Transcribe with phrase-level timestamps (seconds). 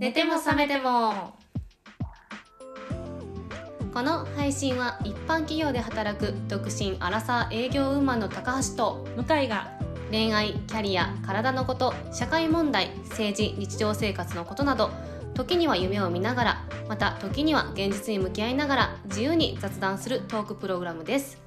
[0.00, 1.34] 寝ても覚めても。
[3.92, 9.72] この配信は一般企業で働く独身アラサー営業ウーマンの高橋と向井が
[10.12, 14.90] 恋愛キャリア体のこと社会問題政治日常生活のことなど
[15.34, 21.38] 時には夢を見ながらまた時には現実に向き合いながら自由に雑談するトークプログラムです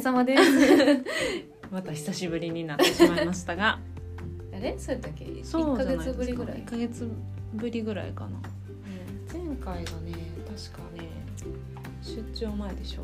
[0.00, 0.42] 様です。
[1.70, 3.78] また久しぶりになってしまいましたが。
[4.52, 4.74] あれ？
[4.78, 5.26] そうやったっけ？
[5.44, 6.18] そう1ヶじゃないですか。
[6.18, 7.08] 月ぶりぐらい1ヶ月
[7.54, 8.30] ぶりぐらいかな。
[9.32, 10.12] 前回がね
[10.46, 11.08] 確かね
[12.02, 13.02] 出張前でしょ。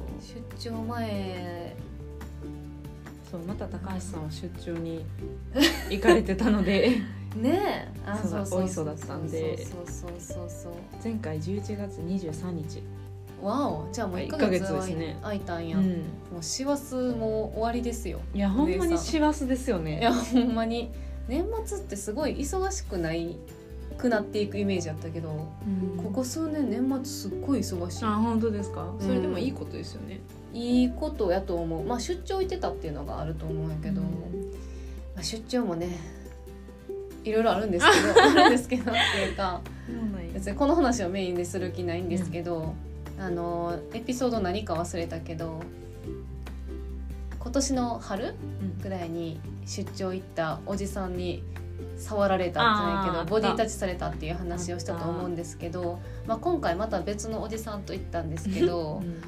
[0.59, 1.77] 出張前。
[3.31, 5.05] そうまた高橋さんは出張に
[5.91, 7.01] 行かれてたので。
[7.37, 7.89] ねえ。
[8.07, 9.65] あそうだお磯だったんで。
[9.65, 10.73] そうそうそうそう。
[11.03, 12.83] 前回11月23日
[13.43, 15.19] わおじゃあもう1ヶ一ヶ月月ですね。
[15.23, 15.85] 空いたんや、うん。
[16.33, 18.21] もう師走も終わりですよ。
[18.35, 20.91] いやほんまに師走ですよいねやほんまに。
[21.29, 23.37] 年末ってすごい忙しくない
[23.99, 26.03] くなっていくイメージあったけど、うん。
[26.03, 28.95] ここ数年年末すっごい忙しあ本当ですか？
[29.01, 30.21] それでもいいことですよね、
[30.53, 31.85] いいいことやと思う。
[31.85, 34.07] まあ出張行ってたっていうのがあると思うんやけど、うん。
[34.07, 35.99] まあ、出張もね
[37.25, 38.91] いろいろあるんですけど あるんですけどって
[39.29, 39.61] いうか
[40.35, 42.75] 別にこの話をメインでする気ないんですけど、
[43.19, 45.61] あのエピソード何か忘れたけど
[47.39, 48.83] 今年の春うん。
[48.83, 51.43] ぐらいに出張行ったおじさんに
[51.97, 59.21] 触られたんじゃないけどボディタッチされたっていう話をしたと思うんですけど、まあ、今回また別のおじさんと行ったんですけどうん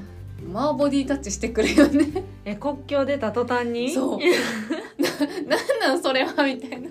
[0.47, 2.23] まあボディタッチしてくれよね。
[2.45, 3.91] え国境出た途端に？
[3.91, 4.19] そう。
[5.47, 6.89] ななんなんそれはみたいな。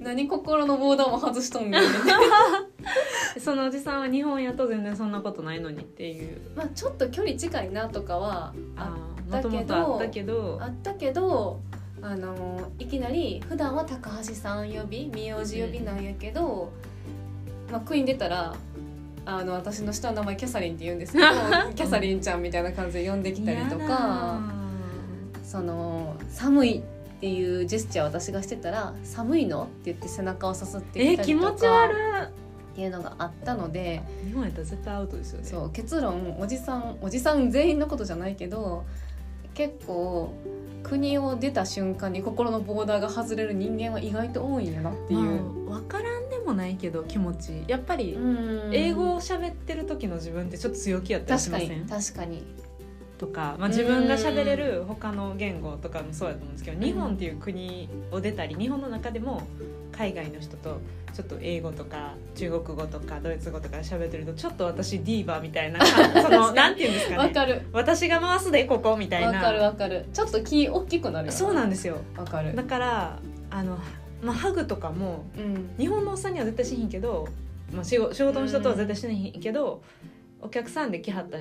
[0.00, 1.82] 何心のボーダーも外しとんねん。
[3.38, 6.40] そのおじさんは日本やと全然そんなことないのにっていう。
[6.56, 8.96] まあちょっと距離近いなとかはあ
[9.30, 10.58] あもともとあったけど。
[10.60, 11.60] あったけど
[12.02, 16.72] あのいきなり普段は高橋さん呼び名字呼びなんやけど、
[17.70, 18.54] まあ、クイーン出たら
[19.24, 21.26] あの私の下の名前キャサリンって言うんですけど
[21.74, 24.40] キャサリンちゃんみたいな感じで呼んできたりとか
[25.44, 26.82] その寒いっ
[27.20, 31.92] ていうジェスチャーを私がしてたら「寒いの?」って言って背中をさすってえきたりとか気持ち悪
[32.72, 38.84] っていうのがあったのでい日本やったら絶対アウトですよねそう結論おじさんおじさん全員のことじゃないけど
[39.54, 40.32] 結構
[40.82, 45.20] 国を出た瞬間に心のボーダーが外れる人間は意外と多いんやなっていう。
[45.68, 48.74] まあ、分からんでもないけど気持ちやっぱりうん。
[48.74, 52.42] 英語を喋ってる時の自分ってちょっと強気やったりし確かにません確かに
[53.20, 59.42] とか、まあ、自分が喋れる他の言語とかもそうやと思うんですけど日本っていう国を出たり日本の中でも
[59.92, 60.80] 海外の人と
[61.12, 67.18] ちょっと英語とか中国語とかドイツ語とか喋ってるとちょっと私ディーバーみたいな そのなんていうんですかね。
[67.18, 67.60] わかる。
[67.72, 70.06] 私が回すでここみたいわかるなわかる。
[70.14, 71.98] ちょっと気大きくなるよそうなんですよ。
[72.16, 72.56] わかる。
[72.56, 73.18] だから
[73.50, 73.78] あの、
[74.22, 75.70] まあ、ハグとかもうん。
[75.76, 77.28] 日本のおっさんには絶対しひんけど、
[77.74, 79.82] まあ、仕事仕事の人とは絶対しないけど、
[80.40, 81.36] お客さんで来はった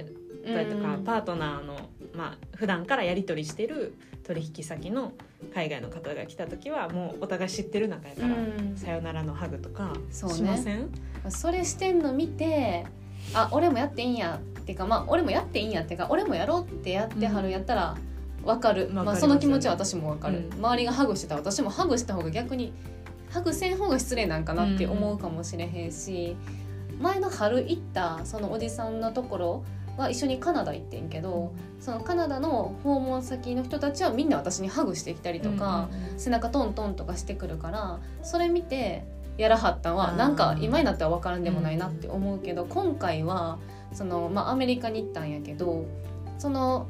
[0.46, 1.04] りとか、うん。
[1.04, 1.78] パートナーの、
[2.14, 5.14] まあ普段からやり取りしてる取引先の
[5.54, 8.30] 海外の方が来た時はもうお互い知ってる仲やから、う
[8.72, 8.76] ん。
[8.76, 10.90] さよならのハグとかしません？
[11.30, 12.86] それしてんの見て
[13.34, 17.98] あ俺もやっていいんやっていうかまあ俺もやっていいんやっていうか俺もやろうってやってはるんやったら
[18.44, 20.60] わかる、まあ、その気持ちは私もわかる、うん。
[20.60, 22.72] 周りがハグしてたら私もハグした方が逆に
[23.30, 26.36] ハグせん方が失礼なんかなって思うかもしれへんし、
[27.00, 29.64] 前の春行ったそのおじさんのところ
[30.00, 39.04] は一緒にカナダ行ってんけどそのカナダの訪問先の人たちはみんな私にハグしてきたりとか、背中トントンとかしてくるからそれ見て
[39.38, 43.60] やらはったんはなんか今になっては分からんでもないなって思うけど、今回は
[43.94, 45.86] その、まあ、アメリカに行ったんやけど
[46.38, 46.88] その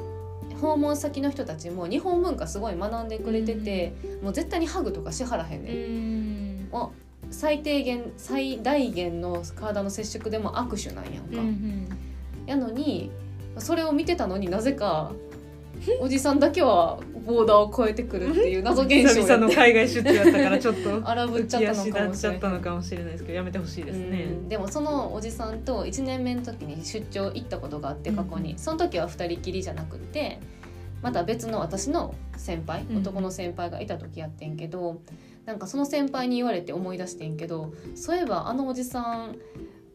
[0.60, 6.70] 訪問先の人たちも日本文化すごい学んでくれてて、もう絶対にハグとかしはらへんうね、ん。
[6.72, 6.90] う
[7.32, 11.40] 最低限最大限の体の接触でも握手なんやんか。
[11.40, 11.88] うん
[12.50, 13.12] やのに
[13.58, 15.12] それを見てたのになぜか
[16.02, 24.24] おじさんだけはボーダーを越えてくるっていう謎現象久々の海外出張やったからちょっと 荒ぶっちゃったのかもしれない浮き足立っちゃったのかもしれないですけどやめてほしいですね。
[24.24, 24.50] うん。
[24.50, 30.40] でもそのおじさんと1年目の時に出張行ったことがあって過去に、うんその時は2人きりじゃなくって
[31.02, 32.98] また別の私の先輩うん。
[32.98, 35.00] 男の先輩がいた時やってんけど、
[35.46, 39.36] なんかその先輩に言われて思い出してんけどそういえばあのおじさん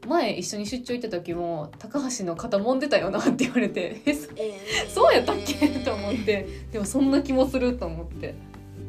[0.06, 4.28] 前一緒に出張行った時も高橋の肩揉んでたよなって言われてえそ
[4.94, 5.68] そうやったっけ？
[5.84, 6.46] と思って。
[6.72, 8.34] でもそんな気もすると思って。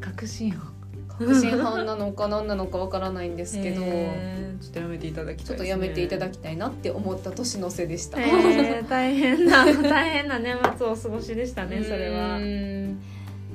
[0.00, 0.72] 確信犯
[1.08, 4.62] 確信犯なのか何なのかわからないんですけど、へー。
[4.62, 8.20] ちょっとやめていただきたいね、ちょっとやめていただきたいなって思った年の瀬でした。
[8.20, 12.38] へー大変な大変な年末をお過ごしでしたねそれは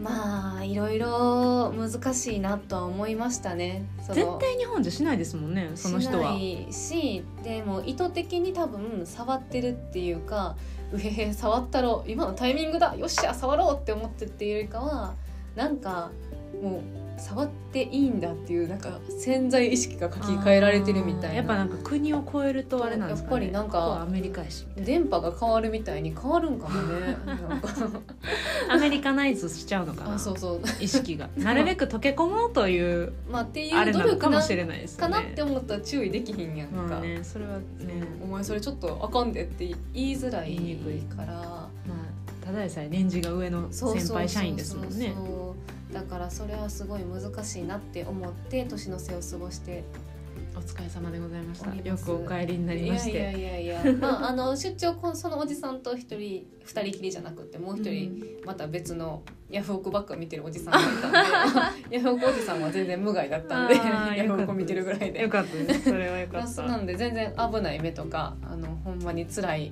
[0.01, 3.86] まあいろいろ難しいなとは思いましたね。
[4.00, 10.56] 絶対日本じゃしないですもんねその人はしないしでも意図的に多分触ってるっていうか
[10.92, 15.13] うへへ触ったろ今のタイミングだよっしゃ触ろうって思ってっていうよりかは
[15.56, 16.09] なんか
[16.62, 21.35] もう触っていいんだっていうなんか潜在意識が書き換えられてるみたいな。
[21.35, 23.31] やっぱなんか国を越えるとあれなんですかね。
[23.31, 27.17] やっぱりなんかアメリカやし電波が変わるみたいに変わるんかもね。
[28.69, 30.15] アメリカナイズしちゃうのかな。
[30.15, 30.61] あそうそう。
[30.79, 31.29] 意識が。
[31.37, 35.13] なるべく溶け込もうというまあっていう努力なかもしれないですよね。
[35.13, 37.63] かなって思ったら注意できひんやんか、まあねそれはね、
[38.23, 41.33] お前それちょっとあかんでって言いづらい言いにくいから。
[41.33, 45.13] まあ、ただでさえ年次が上のそうそうそうそう先輩社員ですもんね。
[45.15, 45.40] そう
[45.93, 49.83] だからそれはすごい難しいなって思って年の瀬を過ごして
[50.55, 51.73] お疲れ様でございました。
[51.73, 53.11] よくお帰りになりまして。
[53.11, 53.93] いやいやいやいや。
[53.99, 61.95] まあ あの出張そのおじさんと一人二人きりじゃなくてもう一人また別のヤフオクばっか見てるおじさんがいたんで。
[61.97, 65.21] ヤフオクおじさんは全然無害だったんでヤフオク見てるぐらいで。
[65.21, 65.89] よかったです。
[65.89, 66.63] それはよかった。
[66.63, 69.71] なので全然危ない目とかあのほんまに辛い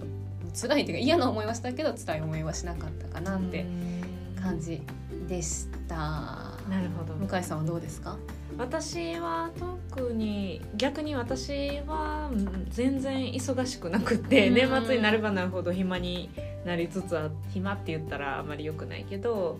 [0.53, 3.65] 辛いっていうか嫌な思いはしたけど辛い思いはしなかったかなって
[4.41, 4.81] 感じ
[5.29, 5.95] でした。
[5.95, 7.13] なるほど。
[7.13, 8.17] 向井さんはどうですか？
[8.57, 14.55] 私は特に逆に私はうん全然忙しくなくてうん。
[14.55, 16.29] 年末になればなるほど暇に
[16.65, 19.59] なりつつあ暇って言ったらあまり良くないけど、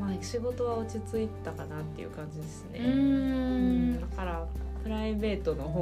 [0.00, 2.80] まあ、仕事は落ち着いたかなっていう感じですね。
[2.80, 4.00] うん。
[4.00, 4.46] だから
[4.82, 5.80] プライベートの方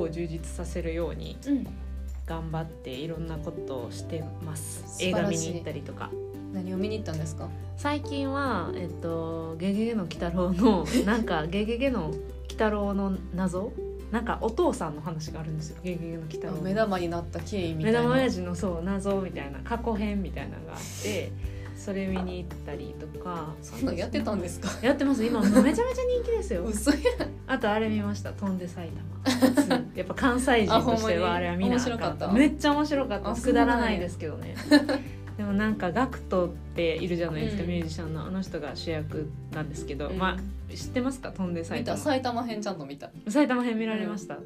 [0.00, 1.66] を充実させるようにうん。
[2.26, 5.00] 頑張っていろんなことをしてます。
[5.00, 6.10] 映画見に行ったりとか
[6.56, 7.48] 何を見に行ったんですか？
[7.76, 12.18] 最近は「えっと、ゲゲゲの鬼太郎の」 なんか「ゲゲゲの鬼
[12.48, 13.72] 太郎の謎」
[14.10, 18.00] なんかお父さんの話があるんですよ「ゲゲゲの鬼太郎の」目玉になった経緯みたいな。
[18.00, 21.30] 目玉親父のそう謎みたいな過去編みたいなのがあって
[21.76, 23.52] それ見に行ったりとか。
[23.60, 24.70] そんなんやってたんですか？
[24.80, 25.22] やってます。
[25.24, 26.62] 今めちゃめちゃ人気ですよ。
[26.64, 26.96] 嘘や
[27.46, 33.30] あとあれ見ました「飛んで埼玉」 やっぱ関西人としてはあれは見なあかっためっちゃ面白かった。
[33.30, 34.54] あくだらないですけどね
[35.36, 37.68] でもなんかガクトっているじゃないですか、うん。
[37.68, 40.18] ミュージシャンのあの人が主役なんですけど、うん。
[40.18, 41.30] まあ知ってますか？
[41.30, 41.96] 飛んで埼玉。
[41.98, 43.10] 埼玉編ちゃんと見た。
[43.28, 44.38] 埼玉編見られました、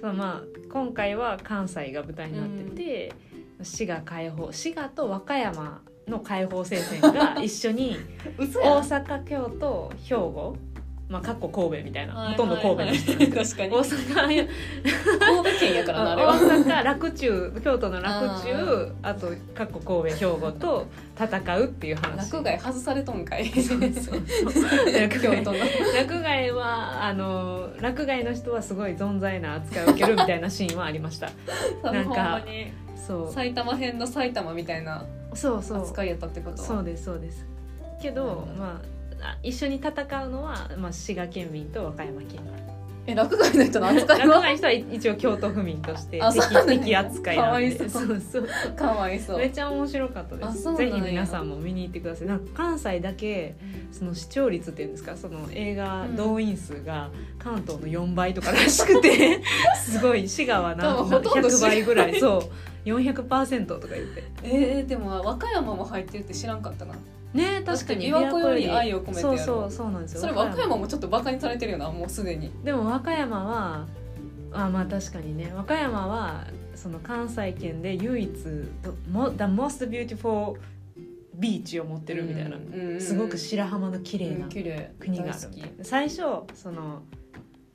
[0.00, 3.12] そうまあ今回は関西が舞台になってて、
[3.62, 7.96] 滋賀解放滋賀と和歌山の解放戦線が一緒に
[8.38, 10.56] 嘘大阪京都兵庫
[11.08, 13.70] まあかっこ神戸みたいな、ほとんど神戸の人、はいはいはい確かに。
[13.70, 14.48] 大阪
[15.20, 20.86] 神戸県やからなあれ大は阪楽中京都の楽あ中あとかっこ神戸兵庫と
[21.18, 22.32] 戦うっていう話。
[22.32, 23.46] 落外外されとんかい。
[23.62, 24.20] そうそうそう。
[24.92, 25.58] 落京外都の
[25.94, 31.30] 落外はあの落外の人はすごい存在な扱いを受けるみたいなシーンはありました。
[31.84, 32.40] なんか
[32.96, 33.32] そう。
[33.32, 35.04] 埼玉編の埼玉みたいな
[35.34, 35.82] そうそう。
[35.82, 36.56] 扱いやったってこと？
[36.62, 37.46] そうですそうです。
[38.00, 38.93] けどまああ
[39.42, 39.92] 一緒に戦
[40.26, 42.74] うのは、まあ、滋賀県民と和歌山県民。
[43.06, 47.46] え落外の人の扱い落は外の人は一応京都府民として敵敵扱いなんで。
[47.46, 47.88] かわいそう。
[47.88, 49.38] そうそうかわいそう。
[49.38, 50.74] めっちゃ面白かったです。
[50.74, 52.28] ぜひ皆さんも見に行ってください。
[52.28, 53.56] なんか関西だけ
[53.92, 59.42] その視聴率っていうんですかその映画動員数が関東の4倍とからしくて
[59.76, 62.18] すごい滋賀はなん多分ほとんど100倍ぐらい。
[62.18, 62.88] そう。
[62.88, 64.24] 400%とか言って。
[64.42, 66.94] えー、でも和歌山も入ってるって知らんかったな
[67.34, 70.20] ね確かに琵琶湖より愛を込めてそうそうそうなんですよ。
[70.20, 72.50] それ和歌山もちょっとバカにされてるよなもうすでに。
[72.64, 73.86] でも和歌山は
[74.52, 75.52] あまあ確かにね。
[75.54, 78.44] 和歌山はその関西圏で唯一 The
[79.44, 80.56] most beautiful
[81.34, 82.60] ビーチを持ってるみたいな、う
[82.96, 84.46] んすごく白浜の綺麗うんな
[84.98, 85.34] 国がある
[85.82, 86.22] 最初
[86.54, 87.02] その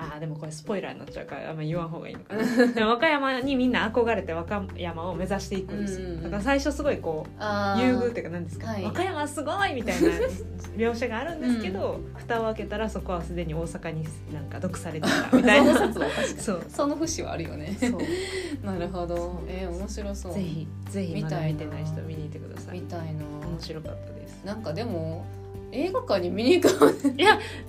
[0.01, 2.68] あーでもこれスポイラーになっちゃうからあんま言わん方がいいのかな。
[2.68, 6.12] でも和歌山にみんな憧れて和歌山を目指していくんですよ、うん。
[6.12, 7.41] うんうんだから最初すごいこう
[7.82, 8.84] 優遇っていうか何ですか、はい。
[8.84, 10.10] 和歌山すごいみたいな
[10.77, 15.75] 描写があるんですけど、蓋を開けたらそこはすでに大阪になんか毒されてたみたいな。
[16.39, 17.75] そうその節はあるよね。
[17.77, 18.00] そう。
[18.65, 19.44] なるほど。
[19.48, 20.34] えー、面白そう。
[20.34, 22.79] ぜひぜひ見たいてない人見に行ってください。
[22.79, 23.25] 見たいな。
[23.48, 24.46] 面白かったです。
[24.46, 25.25] なんかでも
[25.71, 26.95] 映画館に見に行く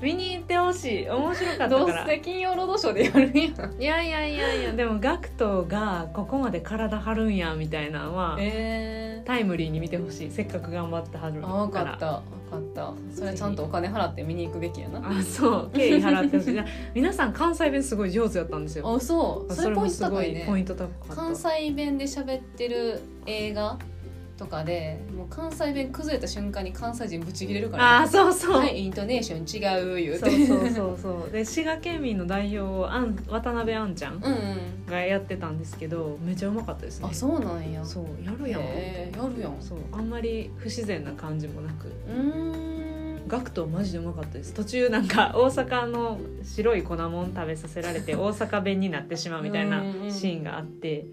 [0.01, 1.09] 見に行ってほしい。
[1.09, 3.83] 面白かったどうからせ金曜ロードショーでやるんやん。
[3.83, 9.23] いやいやいやいやでもガクトがここまで体張るんやみたいなのはえ。
[9.27, 10.31] タイムリーに見てほしい。
[10.31, 12.95] せっかく頑張ってはるー、あ分かった分かった。
[13.15, 15.19] それちゃんとお金払って見に行くべきやな。
[15.19, 15.71] あそう。
[15.75, 16.55] 敬意払ってほしい。
[16.55, 16.65] いや
[16.95, 18.95] 皆さん関西弁すごい上手やったんですよ。
[18.95, 19.55] あそう。
[19.55, 21.15] それポイントもすご高いねいポイント高かった。
[21.17, 23.79] 関西弁で喋ってる映画っ
[24.41, 31.31] とかでもう関西弁崩れた瞬間に関西人ブチ切れるから、ああそうそう、はいイントネーション違う言うそうてそうそうそう。
[31.31, 34.87] で滋賀県民の代表をあん渡辺杏ちゃんうんうん。
[34.87, 37.09] がやってたんですけどめちゃうまかったですね。
[37.11, 37.85] あそうなんや。
[37.85, 39.57] そうやるやんへーやるやん。
[39.61, 41.89] そうあんまり不自然な感じもなく。
[41.89, 43.29] うーん。
[43.29, 44.55] ガクトマジでうまかったです。
[44.55, 51.05] 途中なんか大阪の白い粉もん食べさせられて 大阪弁になってしまうみたいなうんうんシーンがあって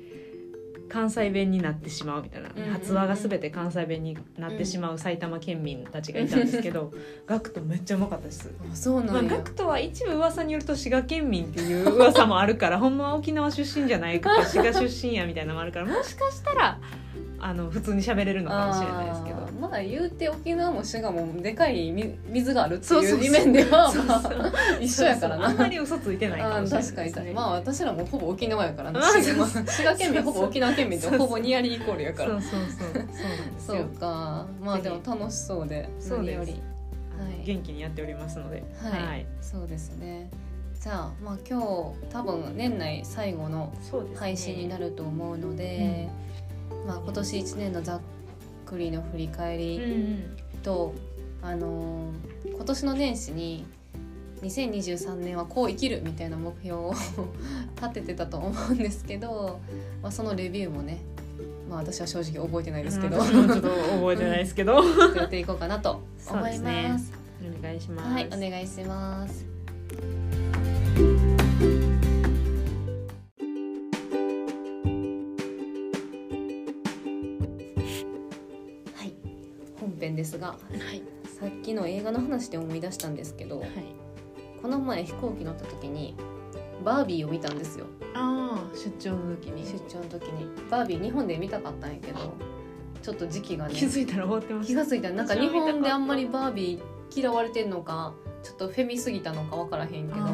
[0.89, 2.49] 関西弁になってしまうみたいな。
[2.71, 6.91] 発話が全て関西弁になってしまう埼玉県民たちがいたんですけど
[7.25, 8.51] ガクトめっちゃうまかったです。
[8.71, 16.79] あそうまあ、なんや、ガクトは一部噂によると滋賀県民っていう噂もあるからほんまは沖縄出身じゃないか滋賀出身やみたいなのもあるからもしかしたら
[17.39, 19.37] あの普通に喋れるのかもしれないですけど。
[19.59, 23.91] まあ言うて沖縄も滋賀もでかいみ水があるっていう面では
[24.79, 25.47] 一緒やからな。
[25.47, 28.99] あんまり嘘ついてないかもしれない確かにまあ私らもほぼ沖縄やからな。
[28.99, 32.31] あー滋賀県民ほぼ沖縄県民とほぼニアリーイコールやから。
[32.31, 32.61] そうそう
[33.59, 33.79] そう。
[33.79, 34.45] そうか。
[34.61, 35.89] まあでも楽しそうで。
[35.99, 36.51] そうより。
[36.51, 36.57] は
[37.43, 37.45] い。
[37.45, 38.63] 元気にやっておりますので。
[38.81, 40.29] はい、そうですね。
[40.79, 41.65] じゃあまあ今日
[42.11, 43.73] 多分年内最後の
[44.15, 46.07] 配信になると思うので、
[46.87, 48.01] まあ今年1年のざっ
[48.65, 50.93] くりの振り返うんうりんと、
[51.41, 53.65] あのー今年の年始に
[54.41, 56.93] 2023年はこう生きるみたいな目標を
[57.81, 59.59] 立ててたと思うんですけど、
[60.01, 60.99] まあ、そのレビューもね
[61.69, 64.81] まあ私は正直覚えてないですけど、ちょっと覚えてないですけど
[65.15, 67.13] やっていこうかなと思いますす。
[67.59, 69.45] お願いしますはい、お願いします。
[80.27, 80.55] ですが、は
[80.93, 81.01] い。
[81.39, 83.69] さっきの映画の話で思い出したんですけど、はい。
[84.61, 86.15] この前飛行機乗った時に
[86.83, 87.85] バービーを見たんですよ。
[88.13, 89.63] ああ出張の時に。
[89.65, 90.49] 出張の時に。
[90.69, 92.33] バービー日本で見たかったんやけど、
[93.01, 100.25] ちょっと時期がね気づいたら終わってました気がついたらなんか日本であんまりバービー嫌われてんのかちょっとフェミすぎたのか分からへんけど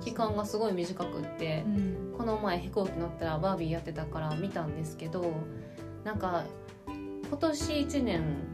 [0.00, 2.14] 期間がすごい短くってう、ん。
[2.16, 5.32] この前飛行機乗ったらバービーやってたから見たんですけど
[6.02, 6.44] なんか
[6.86, 8.47] 今年1年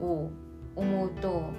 [0.00, 0.30] を
[0.76, 1.50] 思うと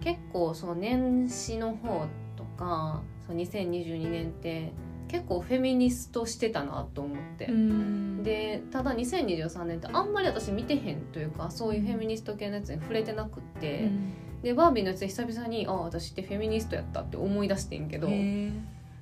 [0.00, 4.72] 結構その年始の方とかその2022年って
[5.08, 7.46] 結構フェミニストしてたなと思って。
[7.46, 8.22] うん。
[8.22, 14.12] でただ2023年ってあんまり私見てへんというかそういうフェミニスト系のやつに触れてなくって、うん。
[14.42, 18.08] でバービーのやつで久々にあ私ってフェミニストやったって思い出してんけど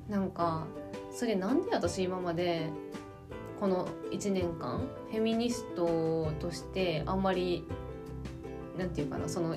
[0.08, 0.66] なんか
[1.12, 2.70] それなんで私今まで
[3.60, 7.66] この1年間フェミニストとしてあんまり
[8.78, 9.56] なんていうかなその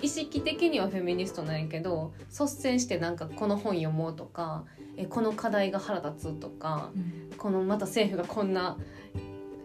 [0.00, 4.64] 意識的にはフェミニストなんやけど率先してなんかこの本読もうとか
[4.96, 6.90] えこの課題が腹立つとか
[7.36, 8.76] このまた政府がこんな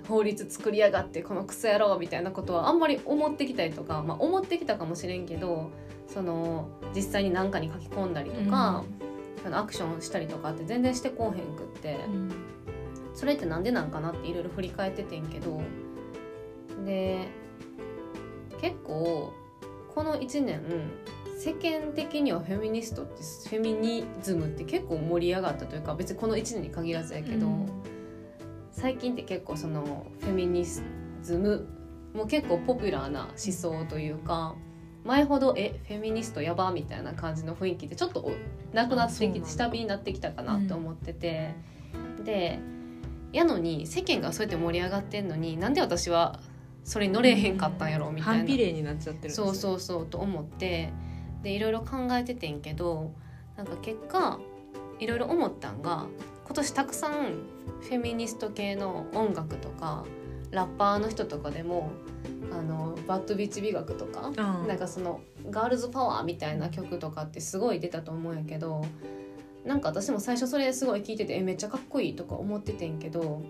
[0.07, 5.71] 法律作りやがってこのクソ野郎みたいなことはあんまり思ってきたりとか、まあ、思ってきたかもしれんけど
[6.07, 8.83] その実際に何かに書き込んだりとか、
[9.45, 12.31] あのアクションしたりとかって全然してこうへんくって、うん。
[13.15, 15.61] それってなんでなんかなっていろいろ振り返っててんけど。
[16.85, 17.27] で
[18.63, 19.33] 結構
[19.93, 20.61] この1年
[21.37, 23.15] 世間的にはフェミニストって
[23.49, 27.69] フェミニズムって結構盛り上がったというか別にこの1年に限らずやけど、うん。
[28.71, 30.81] 最近って結構そのフェミニズ
[31.37, 31.67] ム
[32.13, 34.55] も結構ポピュラーな思想というか
[35.03, 38.31] 前ほどえフェミニストやばみたいな感じの雰囲気ってちょっと
[38.71, 41.53] なくなってきて下火になってきたかなって思ってて、
[42.23, 42.59] で
[43.33, 46.39] やのに世間がそうやって盛り上がってんのになんで私は
[46.83, 48.37] それに乗れへんかったんやろみたいな。
[48.39, 50.91] 反比例になっちゃってるそうそうそうと思って。
[51.43, 53.11] でいろいろ考えててんけど
[53.57, 54.39] なんか結果
[54.99, 56.07] いろいろ思ったんが
[56.45, 57.11] 今年たくさん
[57.81, 60.05] フェミニスト系の音楽とか
[60.51, 61.91] ラッパーの人とかでも
[62.51, 68.85] あのバッドビッチ美学とか、うんなんかそのガールズパワーみたいな曲とかってすごい出たと思うんやけど
[69.65, 73.41] なんか私も最初それすごい聞いててえめっちゃかっこいいとか思っててんけど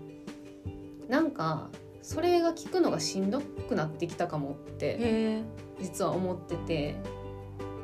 [1.08, 1.68] なんか
[2.04, 5.42] それが聞くのがしんどくなってきたかもって
[5.80, 6.96] 実は思ってて。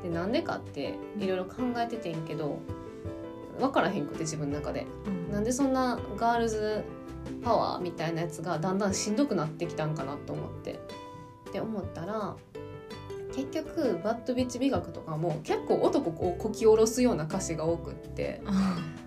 [0.03, 2.59] でなんでかっていろいろ考えててんけど
[3.59, 4.87] 分からへんくて自分の中で。
[5.31, 6.85] なんでそんなガールズ
[7.43, 10.81] パワーみたいなやつがだんだんしんどくなってきたんかなと思って。
[11.49, 12.37] って思ったら
[13.35, 18.43] 結局バッドビッチ美学とかも結構男をこき下ろすような歌詞が多くって。
[18.45, 18.53] うん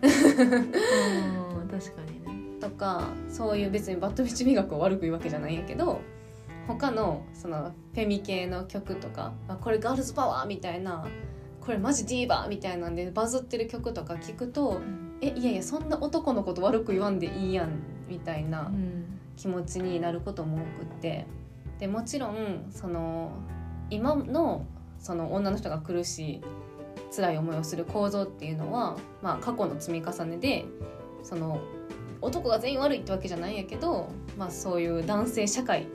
[1.70, 2.12] 確かに。
[2.12, 2.12] ね
[2.63, 6.00] とかそういう別にバッドビッチ美学を悪く言うわけじゃないんやけど
[6.67, 11.05] 他のそのフェミ系の曲とかあこれガールズパワーみたいな
[11.60, 14.79] これマジディーバーみたいなんでバズってる曲とか聞くと
[15.22, 18.72] えいやいやそんな男のこと悪く言わんでいいやんみたいな
[19.36, 21.25] 気持ちになることも多くって。
[21.79, 23.32] でもちろんその
[23.89, 24.65] 今の
[25.00, 26.41] その女の人が苦しい
[27.13, 30.65] 辛い思いをする構造っていうのは、まあ、過去の積み重ねで
[31.24, 31.60] その
[32.24, 35.88] 男が全員悪いってわけじゃないんやけど、まあ、そういう男性社会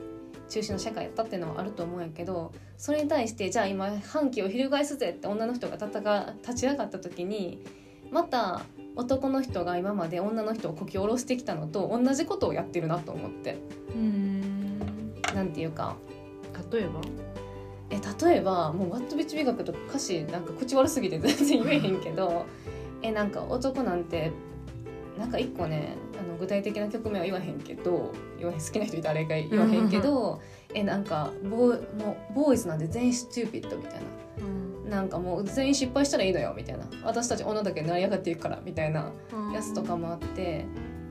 [0.48, 7.62] 中心の社会やったっていうのはあると思うんやけどそれに対してじゃあ今反旗を翻すぜって女の人が戦立ち上がった時に
[8.10, 8.62] また
[8.96, 13.58] 男の人が今まで女の人をこき下ろしてきたのと同じことをやってるなと思って。
[13.94, 14.78] うん。
[15.34, 15.96] なんていうか。
[16.72, 17.00] 例えば？
[17.90, 22.44] え例えばもう「ワットビッチ美学」とか歌詞なんか口悪すぎて全然言えへんけど
[23.02, 24.32] えなんか男なんて
[25.18, 30.40] なんか一個ねあの具体的な曲名は言わへんけど言わへん好きな人いたらあれか言わへんけど
[30.74, 34.00] えなんかボーもうボーイズなんて全員スチューピッドみたいな。
[34.88, 36.86] なんかもう全員失敗したらいいのよみたいな。
[37.04, 39.12] 私たち女だけ成り上がっていくからみたいな
[39.52, 40.64] やつとかもあって。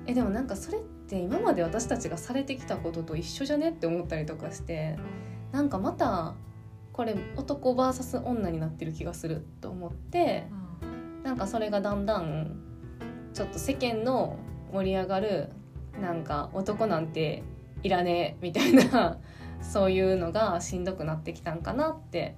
[0.07, 4.97] えでもなんかそれって今まで私たちがされてきたことと一緒じゃねって思ったりとかして
[5.51, 6.33] なんかまた
[6.93, 10.47] これ男 VS 女になってる気がすると思って
[11.23, 12.66] なんかそれがだんだん
[13.33, 14.37] ちょっと世間の
[14.73, 15.49] 盛り上がる
[16.01, 17.43] なんか男なんて
[17.83, 19.17] いらねえみたいな
[19.61, 22.35] そういうのがしんどくなってきたんかなって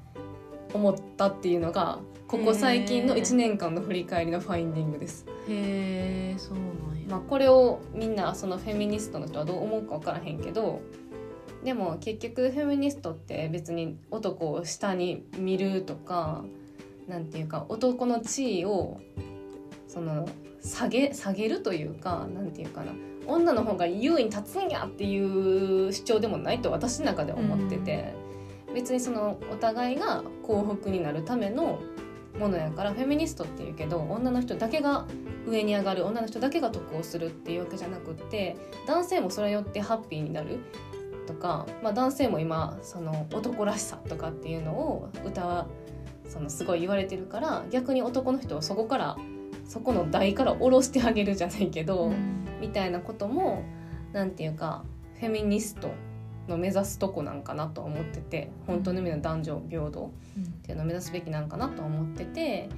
[0.74, 5.26] 思ったっていうのがここ最近のへー1年間の振り返りのファインディングです。
[5.48, 10.82] へえそうなんや、まあ、これをみんなそのフェミニストの人はどう思うか分からへんけど
[11.64, 16.46] でも結局フェミニストって別に男を下に見るとか
[17.08, 19.00] なんていうか男の地位を
[19.88, 20.30] その
[20.62, 22.94] 下げ下げるというかなんていうかな。
[23.28, 28.16] 女の方が優位に立つんやっていう主張でもないと私の中では思ってて、
[28.74, 31.80] 別にそのお互いが幸福になるための
[32.40, 35.06] ものやからフェミニストっていうけど女の人だけが
[35.48, 38.56] 上に上がる女の人だけが得をするっていうわけじゃなくって
[38.88, 40.60] 男性もそれによってハッピーになる
[41.28, 45.68] とか、まあ、男性も今その男らしさとかっていうのを歌は
[46.28, 49.18] そのすごい言われてるから逆に男の人をそこから
[49.70, 52.40] そこの台から下ろしてあげるじゃないけど、うん。
[52.60, 53.64] みたいなことも
[54.12, 54.84] なんていうか
[55.20, 55.92] フェミニスト
[56.48, 62.70] の目指すとこなんかなと思ってて本当の意味の男女平等っていうのを目指すべきなんかなと思ってて、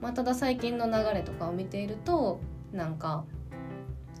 [0.00, 2.40] まあ、ただ最近の流れとかを見ていると
[2.72, 3.24] なんか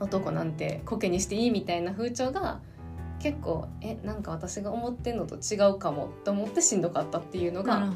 [0.00, 2.60] 男なんてコケにしていいみたいな風潮が
[3.20, 7.90] 結構えなんか私が思ってんのと違うかもと思ってしんどかったっていうのが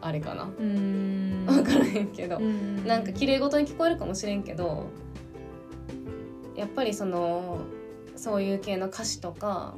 [0.00, 0.44] あれかな。
[0.44, 1.44] うん。
[1.46, 2.86] 分からへんけど、うん。
[2.86, 4.88] なんか綺麗事に聞こえるかもしれんけど
[6.56, 7.60] やっぱりその
[8.16, 9.76] そういう系の歌詞とか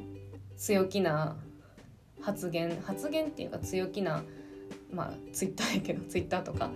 [0.57, 1.35] 強気な
[2.21, 4.23] 発言発言っていうか強気な
[4.91, 6.71] まあツイッターやけどツイッターとか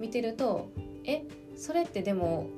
[0.00, 0.70] 見てると
[1.04, 1.22] え
[1.56, 2.48] それってでも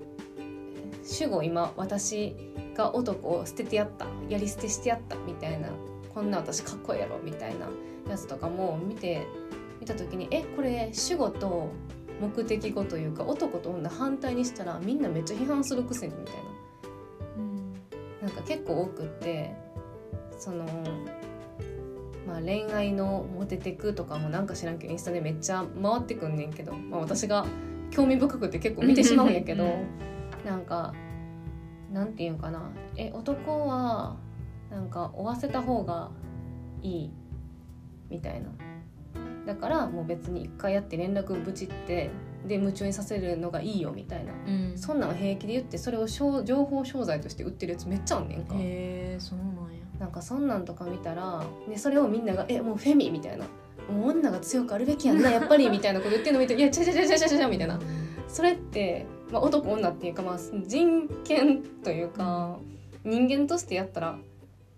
[1.06, 2.34] 主語今私
[2.74, 5.68] が男を捨ててやったやり捨てしてやったみたいな
[6.12, 7.68] こんな私かっこいいやろみたいな
[8.10, 9.26] やつとかも見て
[9.80, 11.70] 見た時にえこれ主語と
[12.20, 16.34] 目的語というか男と女反対にしたらみんなめっちゃ批判するくせにみたい
[17.38, 17.72] うん
[18.22, 18.28] な。
[18.28, 19.54] なんか結構多くって
[20.38, 20.64] その
[22.26, 27.46] まあ恋愛のモテテクとかもなんか知らんけどインスタでめっちゃ回ってくんねんけど、まあ、私が
[27.90, 29.78] 興味深くて結構見てしまうんやけど
[30.46, 30.94] なんか
[31.92, 32.70] なんていうんかな。
[32.96, 34.16] え男は
[34.70, 36.10] なんか追わせた方が
[36.82, 37.10] いい
[38.08, 38.48] みたいな。
[39.44, 42.10] だからもう別に一回やって連絡ぶちって
[42.46, 44.32] で夢中にさせるのがいいよみたいな。
[44.32, 44.78] うん。
[44.78, 48.54] そんなん平気で言ってそれを商情報商材として売ってるやつめっちゃあんねんか。
[48.54, 49.84] へえそうなんや。
[49.98, 53.46] なんかそんなんとか見たらでそれをみんなが「えもうフェミ」みたいな
[53.90, 57.80] 「もう女が強くあるべきやんなやっぱり」みたいなこと言ってるの見て「いやちゃちゃちゃちゃちゃちゃ」みたいな。
[58.28, 62.58] それって、まあ、男女っていうか、まあ、人権というか、
[63.04, 64.18] 人間としてやったら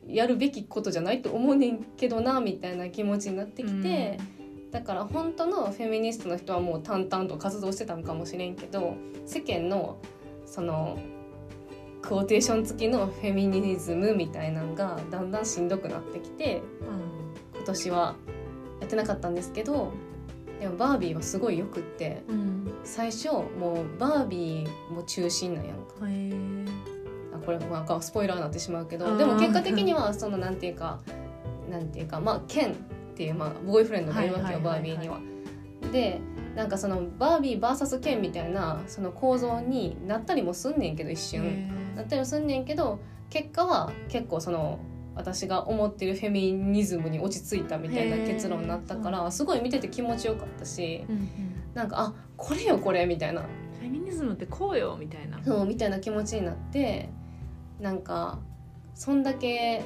[0.07, 4.19] やるべきことじゃないと思うねんけどなみたいな気持ちになってきて、
[4.71, 9.99] だから本当のフェミニストの人はもう淡々と活動してたんかもしれんけど世間の
[10.45, 10.99] その
[12.03, 16.63] クオーテーション付きのフェミニズムみたいなのがだんだんしんどくなってきて
[17.55, 18.17] 今年は
[18.81, 19.93] やってなかったんですけど
[20.61, 25.95] でもバービーはすごいよくってうんうん最初もうバービーも中心なんやんか。
[27.35, 31.01] あこれなんかスポイラーになってしまうけどでも結果的にはそのなんていうか
[31.71, 32.75] なんていうかまあケンっ
[33.15, 35.21] ていう、まあ、ボーイフレンドがいるわけよバービーには。
[35.93, 36.21] で
[36.55, 41.69] なんかそのバービー VS ケンみたいなその構造になったりもすんねんけど一瞬。
[41.95, 44.79] なったりもすんねんけど結果は結構その
[45.19, 51.29] 私が思ってるフェミニズムに落ち着いたみたいな結論になったからすごい見てて気持ちよかったしうんうん
[51.75, 53.43] なんかあこれよこれみたいな。
[53.43, 55.41] フェミニズムってこうよみたいな。
[55.45, 57.09] そうみたいな気持ちになって
[57.81, 58.39] なんか
[58.95, 59.85] そんだけ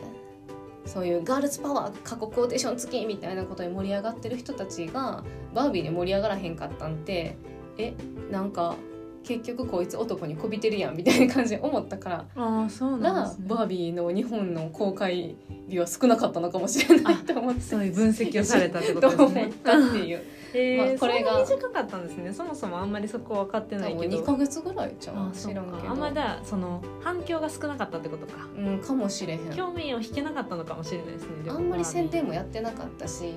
[0.87, 5.23] そういうガールズパワー過去コーテーション付きみたいなことに盛り上がってる人たちが
[5.55, 7.37] バービーで盛り上がらへんかったんて
[7.79, 7.95] え
[8.31, 8.77] なんか
[9.23, 13.47] 結局こいつ男にこびてるやんみたいな感じで思ったからああそうなんですね。
[13.49, 15.37] バービーの日本の公開
[15.69, 17.61] 日は少なかったのかもしれないと思って。
[17.61, 19.53] そういう分析をされたってことですね。
[19.65, 20.23] と思ったっていう。
[20.55, 22.31] えーまあこれが短かったんですね。
[22.31, 24.19] そもそもあんまりそこ分かってないけど。
[24.19, 25.77] 2ヶ月ぐらいじゃん知らんけど。
[25.79, 28.47] かあんまりだその反響が少なかったってことか。
[28.55, 29.41] うんかもしれへん。
[29.57, 33.33] 興味を引けなかったのかもしれないですねあんまり宣伝もやってなかったし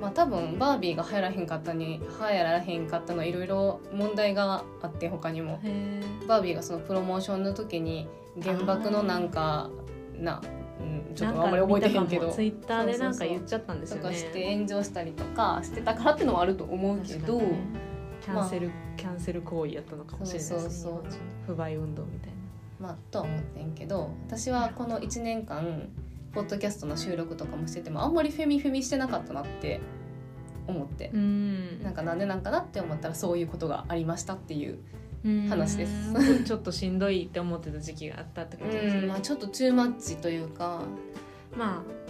[0.00, 5.60] まあ多分バービーが流行らへんかったに流行らへんかったのいろいろ問題があって他にも。
[6.26, 8.08] バービーがそのプロモーションの時に
[8.42, 9.70] 原爆のなんか
[10.18, 10.42] な、
[10.80, 12.30] うん、ちょっとあんまり覚えてへんけど。
[12.30, 14.02] ツイッターでなんか言っちゃったんですよね。
[14.02, 17.58] とかして炎上したりとかしてたからってのもあると思うけど、ね。
[18.22, 20.60] キャンセル、キャンセル行為やったのかもしれないですね。
[20.60, 21.02] そうそうそう。
[21.46, 22.36] 不買運動みたいな。
[22.80, 25.88] まあとは思ってんけど私はこの1年間
[26.36, 29.80] ポッドキャストの収録とかもしててもあんまりフェミフェミしてなかったなって
[30.66, 31.82] 思って、うん。
[31.82, 34.78] なんかなんでなんかなって思ったらそういうことがありましたっていう、
[35.48, 36.12] 話です。
[36.14, 40.82] うんちょっとしんどいって思ってた時期があったってことですね、まあ、ちょっとトゥーマッチというか。
[41.56, 42.06] まあ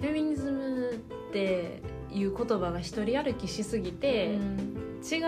[0.00, 0.94] フェミニズムっ
[1.32, 1.82] て
[2.12, 4.38] いう言葉が一人歩きしすぎて、
[5.02, 5.18] 違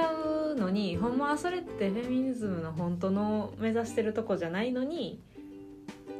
[0.53, 5.21] うのにほんまはそれってフェミニズムの本当の目指してるとこじゃないのに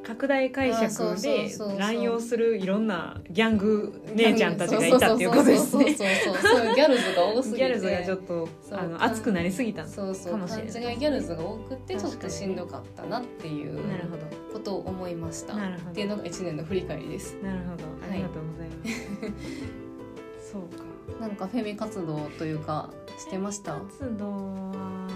[0.07, 5.95] 拡大解釈でそうそうそう乱用するいろんなギャング姉ちゃんたちがいたっていうことですそうね。
[5.97, 13.81] そうそうそうそういうギャルズが多すぎてギャルズがちょっとそうあの熱くなりすぎたんそうそうかもしれない勘違いギャルズが多くてちょっとしんどかったなっていう
[14.53, 15.59] ことを思いましたっ
[15.93, 20.53] ていうのが1年の振り返りですなるほどありがとうございます。
[20.53, 20.85] そうか
[21.21, 25.09] なんかフェミ活動というかしてました活動は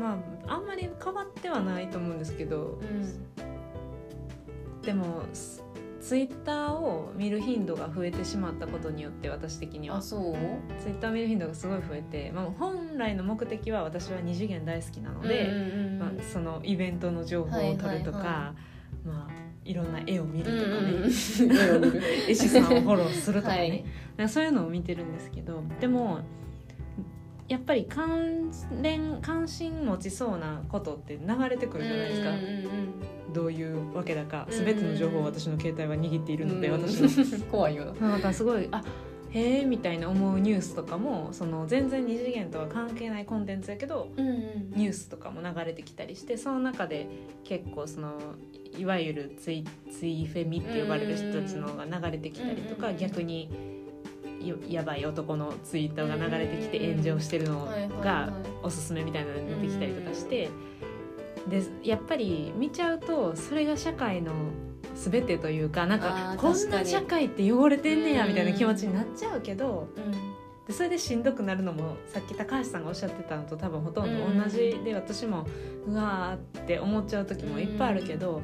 [0.00, 3.44] まああんまり変わってはないと思うんですけどうん
[4.84, 5.62] でもツ
[6.00, 9.96] ツイッターを見る頻度が増えてしまったことによって私的には。
[9.96, 10.34] あそう？
[10.78, 15.48] ツイッター見る頻度がすごい増えて、まあ、本来の目的は私は二次元大好きなので、
[15.98, 18.54] まあ、そのイベントの情報を取るとか、はいはいは
[19.06, 19.32] まあ、
[19.64, 23.70] いろんな絵を見るうんとかね、うんうん 絵師さんをフォローするとかね、はい。
[23.70, 26.20] だからそういうのを見てるんですけどでも
[27.48, 32.94] やっぱり関連関心持ちそうなことって流れてくるじゃないですか、うんうんうん
[33.34, 34.64] どういうわけだかうん。
[34.64, 37.46] 全ての情報を私の携帯は握っているので、うん私の。
[37.50, 37.92] 怖いよ。
[38.00, 38.80] ななんかすごいあ
[39.34, 47.08] へえみたいな思うニュースとかもその全然二次元とは関係ないコンテンツやけどうんうんニュースとかも流れてきたりしてその中で
[47.42, 48.12] 結構その
[48.78, 53.48] いわゆるツイツイフェミって呼ばれる人たちのが流れてきたりとか、うん逆によ
[54.68, 60.48] やばい男のツイートが流れてきて炎上してるのがはいおすすめみたいなのが出てきたりとかして。
[61.48, 64.32] でやっぱり見ちゃうとそれが社会の
[64.94, 68.28] 全てというかなんあかーこんな社会って汚れてんねやうん。
[68.30, 70.12] みたいな気持ちになっちゃうけどうん。
[70.66, 74.34] でそれでしんどくなるのもさっき高橋さんがおっしゃってたのと多分ほとん。
[74.36, 75.46] ど同じで私も
[75.86, 78.40] うわーって思っちゃう時もいっぱいあるけど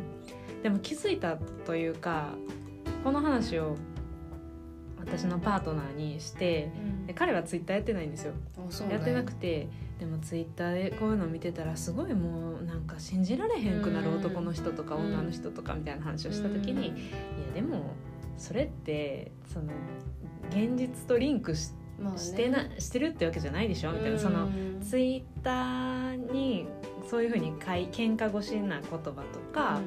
[0.63, 2.35] でも気づいたというか
[3.03, 3.77] この話を
[5.11, 6.71] 私のパートナーにして
[7.07, 8.33] で彼はツイッターやってないんですよ。
[8.33, 8.93] ね。
[8.93, 9.69] やってなくて
[9.99, 16.95] でもツイッターでこういうの見てたらすごいもうなんか信じられへんくなる男の人とかうん女の人とかみたいな話をした時に、いや
[17.57, 17.95] でも
[18.39, 19.73] それってその
[20.51, 22.19] 現実とリンクしまあね。
[22.19, 23.93] してなしてるってわけじゃないでしょ？
[23.93, 26.67] みたいなそのうんツイッターに
[27.09, 29.13] そういうふうにかい喧嘩腰な言葉と
[29.53, 29.81] か、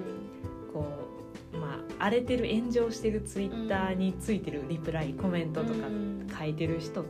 [1.99, 7.05] 荒れてる炎上してるツイッターについてるリプライコメントとかうん書いてる人っ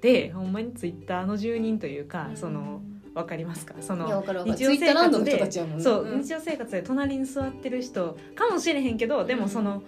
[0.00, 3.74] てほんまにツイッターの住人というかそのわかりますか？
[3.80, 6.22] その日常生活でそう、ん。
[6.22, 9.82] 日常生活で隣に座ってる人かもしれへんけどでもその、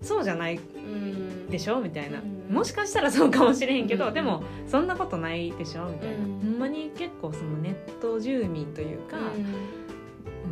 [0.00, 1.50] そうじゃないうん。
[1.50, 1.80] でしょ？
[1.80, 2.54] みたいな、うん。
[2.54, 4.14] もしかしたらそうかもしれへんけど、うん。
[4.14, 5.86] でもそんなことないでしょ？
[5.86, 6.40] みたいな、うん。
[6.40, 9.77] ほんまに結構そのネット住民というか、うん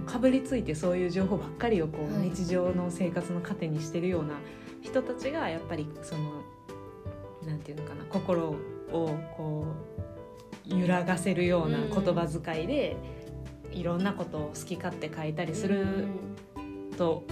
[0.05, 2.31] かぶりついてそういう情報ばっかりをこう、はい。
[2.31, 4.35] 日常の生活の糧にしてるような
[4.83, 6.43] 人たちがやっぱりその
[7.47, 8.57] なんていうのかな心を
[9.37, 9.67] こ
[10.69, 12.97] う揺らがせるような言葉遣いで、
[13.73, 16.07] いろんなことを好き勝手書いたりする
[16.97, 17.25] と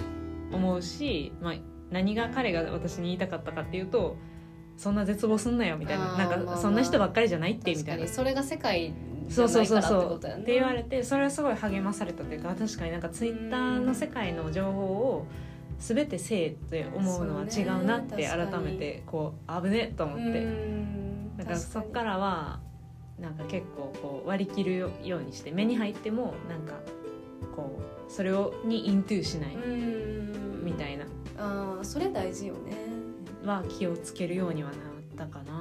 [0.52, 1.54] 思うし、まあ、
[1.90, 4.16] 何が彼が私に言いたかったかっていうと
[4.76, 6.16] そんな絶望すんなよみたいな。
[6.16, 8.02] なんかそんな人ばっかりじゃないってみたいな。
[8.04, 8.08] に。
[8.08, 8.94] それが世界じ
[9.28, 10.16] そうそうそうそう。
[10.16, 15.26] って言われてそれはすごい励まされたというか確かになんかツイッターの世界の情報を
[15.78, 20.22] 全てせえって思うのは違うなって改めてこう危ねと思って。
[20.44, 22.60] うんだからそっからは
[23.20, 26.74] なんか結構こう割り切るようにして目に入ってもなんか
[27.56, 30.64] こうそれをにイントゥしないうん。
[30.64, 31.04] みたいな。
[31.36, 32.76] あーそれ大事よね。
[33.44, 34.78] は気をつけるようにはなっ
[35.16, 35.52] たかな。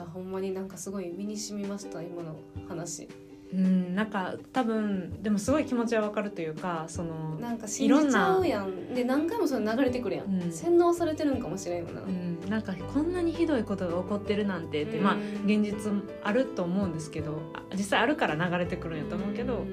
[0.00, 2.36] いやほんまになんかすごい身に染みました今の
[2.68, 3.08] 話。
[3.52, 8.94] うん、なんか多分でもすごい気持ちはわかるというかそのなんか信じちゃうやん。
[8.94, 10.52] で何回もそれ流れてくるやん、うん。
[10.52, 19.72] 洗脳されてるんかもしれんよな、うん、なんかこんなにひどいことが起こってるなんてって、まあうん現実あると思うんですけどあ実際あるから流れてくるんやと思うけど、ん。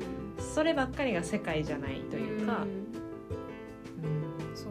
[0.55, 2.65] そればっかりが世界じゃないというか、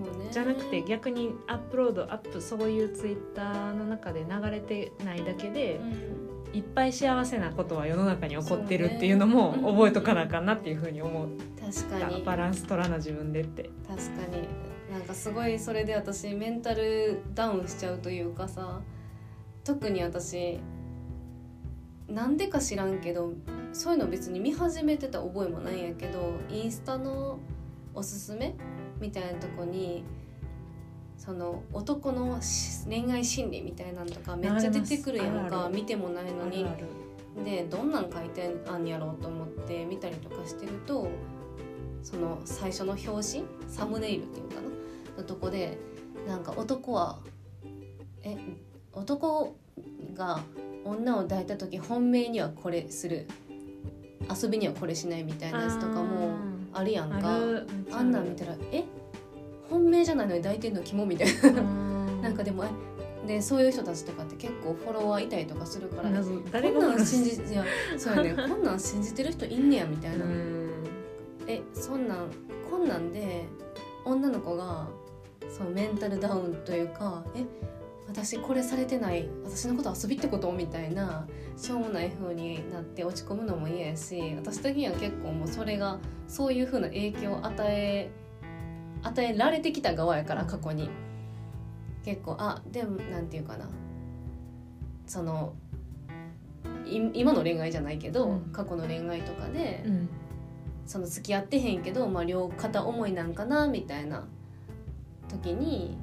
[0.00, 0.28] ね。
[0.30, 5.84] じゃなくて逆にアップロードアップそういうツイッターの中で流れてないだけでう、
[6.52, 6.56] ん。
[6.56, 11.28] いっぱい幸せなことは世の中に起こってるっていうのも覚えとかなあかんなっていうふうに思っ
[11.60, 12.20] 確かに。
[12.20, 13.70] たバランス取らな自分でって。
[13.86, 14.48] 確かに
[14.90, 18.80] なんかすごいそれで私メンタルダウンしちゃうというかさ
[19.64, 20.58] 特に私
[22.08, 23.32] なんでか知らんけど
[23.72, 27.40] そういうの別に見始めてた覚えもないんやけどインスタの
[27.92, 28.54] おすすめ
[29.00, 30.04] みたいなとこに
[31.16, 36.66] その男のし恋愛心理みたいなのとかめっちゃ出てくるやんか見てもないのに。
[37.44, 41.08] でどんなん書いてあんやろうと思って見たりとかしてると
[42.02, 45.22] その最初の表紙サムネイルっていうかな？
[45.22, 45.76] のとこで
[46.26, 47.18] なんか男は
[48.22, 48.38] え
[48.94, 49.54] 男
[50.14, 50.40] が
[50.84, 53.26] 女を抱いた時本命にはこれする。
[54.28, 56.34] 遊びにはこれしないみたいなやつとかも
[56.76, 57.18] あるやんか。
[57.92, 58.12] あん。
[58.12, 58.84] なん見たらえ？
[59.70, 61.50] 本命じゃないのに抱いてんのキモみたいな。
[61.50, 61.62] な
[62.22, 62.68] なんかでもえ？
[63.26, 67.64] でそういう人たちとかって結構フォロワーいたりとかするから謎誰こんなんが信じいや
[67.98, 68.34] そうやね。
[68.48, 70.70] こんなん信じてる人いんねやみたいな、うん。
[71.48, 72.30] えそんなん
[72.70, 73.46] こんなんで
[74.04, 74.86] 女の子が
[75.48, 77.44] そうメンタルダウンというかえ？
[78.08, 80.50] 私これされてない私のこと遊びってこと？
[80.52, 88.10] みたいなしょうもない風になって落ち込むのも嫌やし私的には結構もうそれがそういう風な影響を与え
[89.02, 90.88] 与えられてきた側やから過去に。
[92.04, 93.68] 結構あでもなんていうかな。
[95.06, 95.54] その
[96.86, 98.40] い今の恋愛じゃないけど、うん。
[98.52, 100.08] 過去の恋愛とかで、うん。
[100.86, 104.28] その付き合ってへんけど、まあ、両片思いなんかなみたいな
[105.28, 105.98] 時に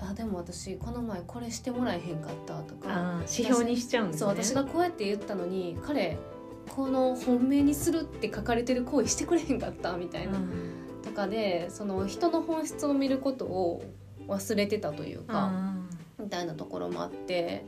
[0.00, 3.16] あでも私この前これしてもらえへんかったとか。
[3.20, 4.18] 指標にしちゃうんですね。
[4.20, 6.18] そう私がこうやって言ったのに彼
[6.74, 10.40] この本命にするって書かれてる行為してくれへんかったみたいな、
[11.02, 13.84] とかでその人の本質を見ることを
[14.26, 15.50] 忘れてたというか。
[15.52, 15.76] あ
[16.18, 17.64] みたいなところもあって。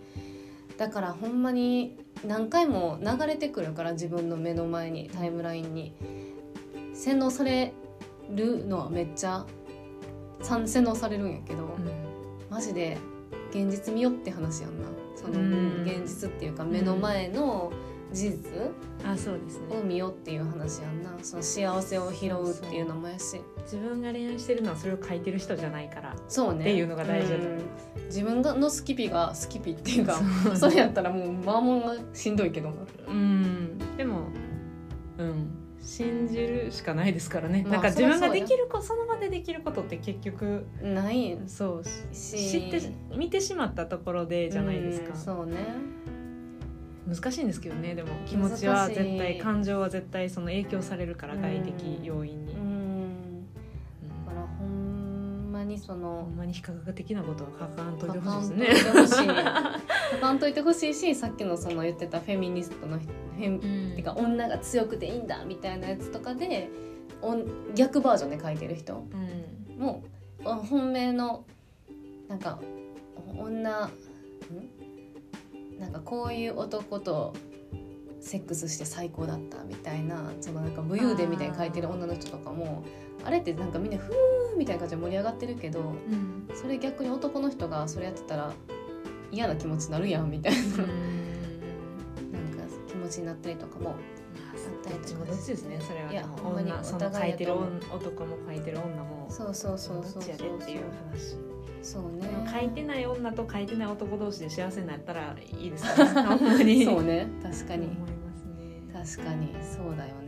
[0.78, 5.94] だからほんまに何回も流れてくるから自分の目の前にタイムラインに。
[6.96, 7.74] 洗脳され
[8.34, 9.44] るのはめっちゃ
[10.40, 12.15] 洗脳されるんやけど、ーうん
[12.50, 12.98] マジで
[13.50, 14.88] 現実見よって話やんな。
[15.14, 15.82] そのうん。
[15.84, 17.72] 現実っていうか目の前の
[18.12, 18.38] 事実
[19.04, 19.76] あそうですね。
[19.76, 21.10] を見よっていう話やんな。
[21.22, 23.40] その幸せを拾うっていうのもやし。
[23.64, 26.60] 自分が恋愛してるのはそれを書いてる人じゃないからそうね。
[26.60, 28.06] っていうのが大事だと思いうん。
[28.06, 30.20] 自分がのスキピがスキピっていうか
[30.54, 32.76] それやったらもうまあまあしんどいけどな。
[33.08, 33.78] うん。
[33.96, 34.28] でも
[35.18, 41.30] うん信じるしかないですからね、まあなんか自分ができることその場でできることって結局ない。
[41.30, 42.14] んそう。
[42.14, 42.50] し。
[42.50, 42.80] 知って
[43.16, 45.10] 見てしまったところでじゃないですか。
[45.10, 45.56] うんそうね。
[47.06, 47.94] 難しいんですけどね。
[47.94, 52.65] でも気持ちは絶対感情は絶対その影響されるから外的要因に、ううんん
[55.66, 58.76] にそほのんまに非科学的なことは書かんといてほしいで
[59.06, 59.36] すね。
[60.12, 66.70] 書かんといてほしいしさっきのその言ってたフェミニストのフェてか女が強くていいんだみたいなやつとかで
[67.22, 69.82] おん逆バージョンで書いてる人うん。
[69.82, 70.02] も
[70.44, 71.44] お本命の
[72.28, 72.58] なんか
[73.38, 73.90] 女ん？
[75.80, 77.34] なんかこういう男と
[78.20, 82.82] セックスして最高だったみたいなそのなんか武勇伝みたいに書いてる女の人とかも
[83.26, 84.14] あれってなんかみんな「ふー」
[84.56, 86.48] みたいな感じで盛り上がってるけどうん。
[86.54, 88.52] それ逆に男の人がそれやってたら
[89.30, 90.58] 嫌な気持ちになるやんみたいな。
[90.58, 90.86] なんか
[92.86, 93.96] 気持ちになったりとかも
[94.88, 96.12] どっちもどっちですねそれは。
[96.12, 97.52] いやほんまにお互い書いてる
[97.92, 100.24] 男も書いてる女もそうそうそうそうそう。
[100.24, 101.36] でっていう話。
[101.82, 102.28] そうね。
[102.52, 106.84] 書いてない女と書いてない男同士で幸せになったらいいですからね ほんまに。
[106.84, 107.86] そうね確かに。
[107.86, 109.24] 思いますね。
[109.24, 109.54] 確かに。
[109.62, 110.25] そうだよね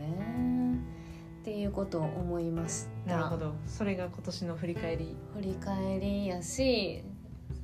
[1.39, 3.15] っていうことを思いました。
[3.15, 3.53] なるほど。
[3.65, 5.15] それが今年の振り返り。
[5.35, 7.03] 振り返りやし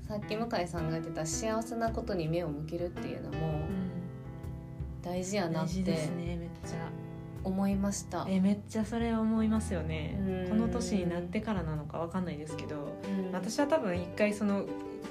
[0.07, 3.67] さっき向井さんが言ってた幸せなことに目を向けるっていうのも
[5.01, 6.89] 大事やなっ大事ですてねめっちゃ。
[7.43, 10.17] 思いました、えめっちゃそれ思いますよね。
[10.19, 10.49] うん。
[10.49, 13.31] この年になってからなのかわかんないですけどうん。
[13.31, 14.65] 私は多分一回その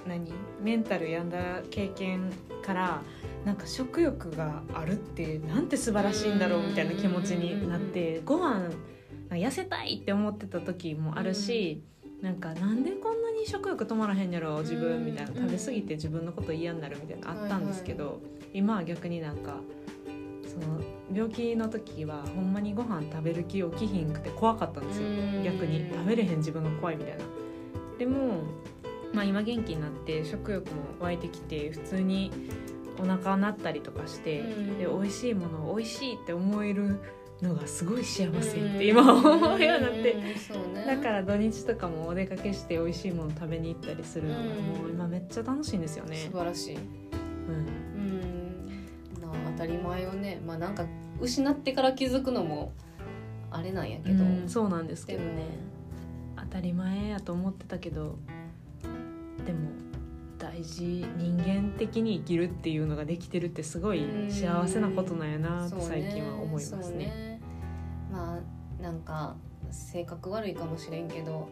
[0.07, 2.33] 何メンタル病んだ経験
[2.64, 3.03] から
[3.44, 8.70] なんか食欲があるってなんて素晴らしいんだろうみたいな気持ちになってご飯
[9.30, 11.83] 痩せたいって思ってた時もあるし、
[12.22, 18.20] なんかなんでこんなに食欲止まらへんやろ自分みたいな食べ過ぎて自分のこと嫌になるみたいなのあったんですけど、
[18.52, 19.57] 今は逆になんか
[20.46, 20.80] その
[21.12, 25.09] 病気の時はほんまにご飯食べる気起きひんくて怖かったんですよ。
[25.44, 27.24] 逆に食べれへん自分が怖いみたいな。
[27.98, 28.42] でも
[29.12, 32.33] まあ、今元気になって食欲も湧いてきて普通に
[32.98, 34.78] お腹鳴ったりとかして、うん。
[34.78, 37.00] で美味しいものを美味しいって思える
[37.42, 39.20] のがすごい幸せって今思
[39.57, 40.14] うようになって。
[40.14, 40.37] ね。
[40.87, 44.46] だから土日とかもお出かけして美味しいもの食べに行ったりするのがうん。
[44.46, 46.16] もう今めっちゃ楽しいんですよね。
[46.30, 46.38] 素。
[46.38, 46.76] 晴らしい。
[46.76, 46.85] うん。
[49.57, 50.40] 当たり前をね。
[50.46, 50.87] まあなんか
[51.20, 52.72] 失ってから気づくのも
[53.50, 55.46] あれなんやけど、うんそうなんですけどね。
[56.37, 58.18] 当たり前やと思ってたけど
[59.44, 59.70] でも
[60.44, 67.40] 大事人間的に生きるっていうのができてるってすごい幸せなことなんやなって最近は思いますそうね。
[68.12, 69.37] まあなんか
[69.70, 71.48] 性格悪いかもしれんけど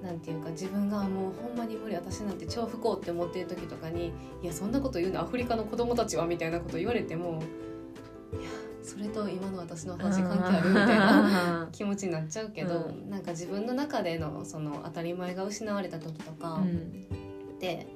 [0.00, 7.42] なんていうか自分がもうほんまに無理私なんて超不幸って思ってる時とかに「いやそんなこと言うのアフリカの子供たちは」みたいなこと言われても
[8.32, 8.48] 「いや
[8.80, 11.22] それと今の私の話関係ある?」みたいな。
[11.22, 11.68] な。
[11.72, 17.27] 気持ちになっちゃうけど、うなんか自分の中でのその当たり前が失われた時とかうん
[17.58, 17.86] って、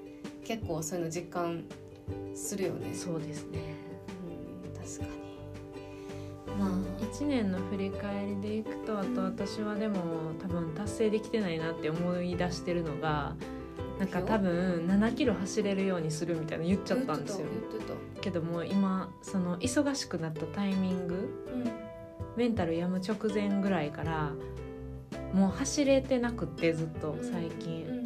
[0.44, 1.64] 結構そういうの実感
[2.34, 2.92] するよね。
[2.94, 3.60] そうですね。
[4.66, 5.22] うん、確かに。
[6.58, 6.70] まあ、
[7.04, 13.34] 1年の振り返りでいくとあと私はでも多分達成できてないなって思い出してるのが
[13.98, 18.20] なんか多分7キロ走れるようにするみたいな言っちゃったんですよ言ってた。
[18.20, 21.72] けども今その忙しくなったタイミング言って
[22.36, 24.32] メンタルやむ直前ぐらいから
[25.32, 28.01] もう走れてなくってずっと最近、うん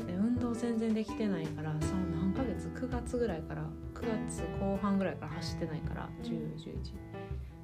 [0.60, 3.62] 全然できてないからさ何ヶ月？9月ぐらいから
[3.94, 6.34] 9月後半ぐらいから走ってないから1011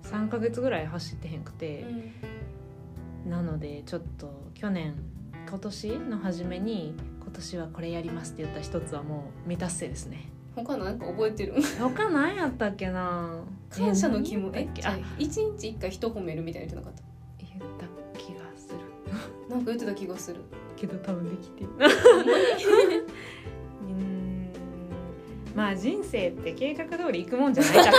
[0.03, 1.85] 3ヶ月ぐらい走ってへんくて
[3.25, 3.31] う、ん。
[3.31, 4.95] なのでちょっと去年
[5.49, 10.29] 今年の初めに今年はこれやりますって言った一つはもう未達成ですね。
[10.55, 11.55] 他なんか覚えてる？
[11.79, 13.43] 他何やったっけな？
[13.71, 17.05] 感謝の気もええ何やったっけあ一日一回人褒めるみたいな言ってなかっ
[17.39, 17.87] 言った
[18.19, 18.79] 気がする。
[19.49, 20.41] たなんか言ってた気がする
[20.83, 21.65] けど多分できて
[23.83, 24.53] うん。
[25.55, 27.97] まあ人生って計画通り行くもんじゃないから。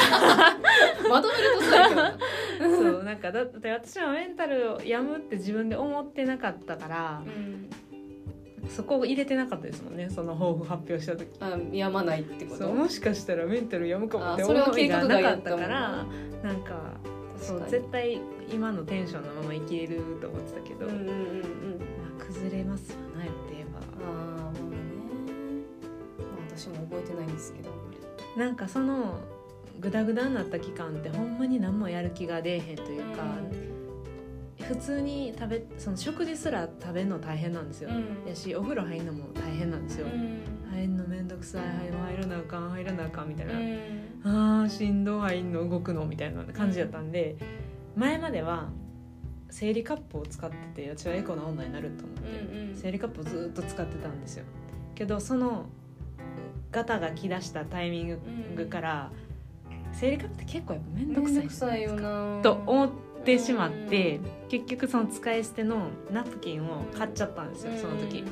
[1.10, 2.17] まとめるとそうやけどな
[2.60, 7.69] そうなんかだって私はメンタルをやむって自分で思ってなかったからうん
[8.69, 11.28] そこを入れてなかったですもんねその抱負発表した時。
[11.41, 12.69] あやまないってこと？
[12.69, 16.06] もしかしたらメンタルやむかもって思いがなかったから
[16.43, 16.93] なんか
[17.38, 21.73] そう絶対今のテンションのまま生きれると思ってたけど、うんうんうん
[22.50, 23.84] れますわなよって言えばあ
[24.38, 24.60] あまあね、
[26.20, 27.70] まあ、私も覚えてないんですけど
[28.38, 29.20] なんかその
[29.80, 33.24] グダグダになった期間ってほんまに何もやる気が出えへんというか、
[34.62, 37.94] 普通に食べその食事すら食べるの大変なんですよ、う
[38.26, 38.30] ん。
[38.30, 40.08] やしお風呂入るのも大変なんですよ、
[40.72, 41.62] 入るのめんどくさい。
[41.62, 42.70] 入らなあかん。
[42.70, 45.22] 入らなあかんみたいな、あーしんどい。
[45.22, 46.34] 入んの動くのみたい。
[46.34, 47.36] な感じだったんで、
[47.98, 48.70] 前までは
[49.54, 54.46] 生理カップを使ってて私はエコな女になると思って、生理カップをずっと使ってたんですよ。
[54.96, 55.68] けどその
[56.72, 58.18] ガタが来だしたタイミン
[58.56, 59.12] グから、
[59.92, 61.48] 生理カップって結構やっぱ面倒くさい。
[61.48, 62.39] くさいよな。
[62.42, 62.89] と思っ
[63.24, 68.24] てしまって、結局その使い捨てのナプキンを買っちゃったんですよ、その時。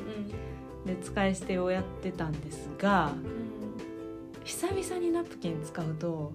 [0.84, 3.12] で使い捨てをやってたんですが
[4.42, 6.32] 久々にナプキン使うと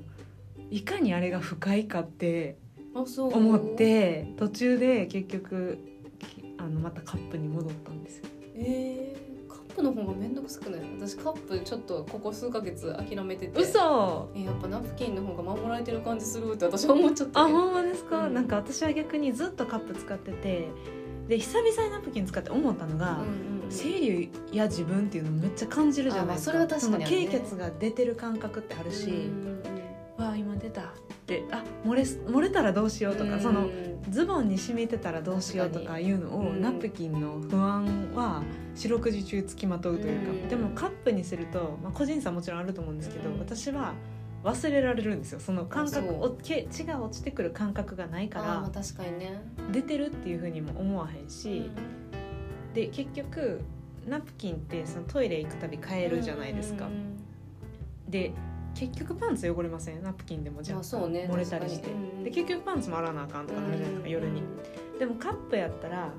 [0.71, 2.56] いかにあれが不快かって
[3.03, 5.79] 思って途中で結局
[6.19, 8.25] きあのまたカップに戻ったんですよ。
[8.55, 10.81] えー、カップの方がめんどくさくない？
[10.99, 13.62] 私カップちょっとここ数ヶ月諦めてて。
[13.62, 14.29] 嘘。
[14.36, 17.41] えやっぱナプキンの方が守られてる感じするって私は思っちゃった。
[17.41, 18.33] あほんまですか、うん。
[18.33, 20.67] なんか私は逆にずっとカップ使ってて
[21.27, 23.27] で久々にナプキン使って思ったのが、うんうん
[23.63, 23.67] うん。
[23.69, 26.51] 生理や自分っていうのめっちゃ感じるじゃないですか。
[26.53, 27.05] それは確かにね。
[27.05, 29.29] その経血が出てる感覚ってあるし、
[30.17, 30.86] うわあ今出たっ
[31.27, 31.66] てあ漏
[31.97, 33.41] れす漏れたらどうしようとか、うん。
[33.41, 33.69] その
[34.10, 36.62] ズボンに染みてたらどうしようとかいうのを、うん。
[36.62, 38.43] ナプキンの不安は
[38.75, 40.47] 四六時中つきまとうというか、うん。
[40.49, 43.39] でもカップにすると、まあ、個人差もちろんあると思うんですけど、うん。
[43.39, 43.93] 私は
[44.43, 45.39] 忘れられるんですよ。
[45.39, 46.23] その感覚あそう。
[46.25, 49.41] おけ血が落ちてくる感覚がないから確かにね、
[49.71, 51.69] 出てるっていうふうにも思わへんし、
[52.73, 53.62] で結局
[54.08, 57.17] ナプキンってそのトイレ行くたび変えるじゃないですか、うんうん。
[58.10, 58.31] で
[58.80, 60.04] 結局パンツ汚れません？
[60.04, 61.28] ナプキンでもじゃあまあそうね。
[61.32, 61.90] 漏れたりして、
[62.23, 64.42] で結局パンツも洗わなあかんとかなるじゃないですか、夜に。
[64.42, 64.48] うん
[65.00, 66.12] でもカップやったら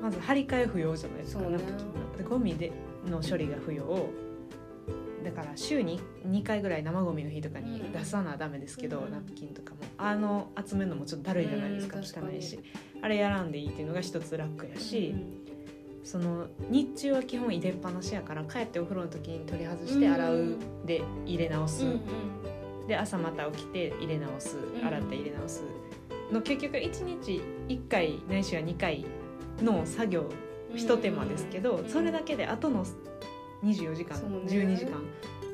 [0.00, 2.16] まず張り替え不要じゃないですか、ナプキンの。
[2.16, 2.72] でゴミで
[3.06, 4.08] の処理が不要。
[5.22, 7.92] だから週に2回ぐらい生ゴミの日とかにうん。
[7.92, 9.12] 出さなダメですけど、うん。
[9.12, 9.80] ナプキンとかも。
[9.98, 12.58] あの集めるのもちょっとだるいじゃないですか、うん汚いし。
[13.02, 15.41] あれやらんでいいっていうのが一つ楽やし、うん
[16.04, 22.00] その日中は基本入れっぱなしやから帰ってお風呂の時に取り外して洗うで入れ直す、うん
[22.88, 24.56] で朝また起きて入れ直す。
[24.56, 24.84] ん。
[24.84, 25.62] 洗って入れ直す
[26.32, 29.06] の結局1日1回ないしは2回
[29.62, 30.26] の作業
[30.72, 30.76] うん。
[30.76, 32.84] ひと手間ですけど、うんそれだけで後の
[33.62, 34.38] 24時間、ね。
[34.46, 35.00] 12時間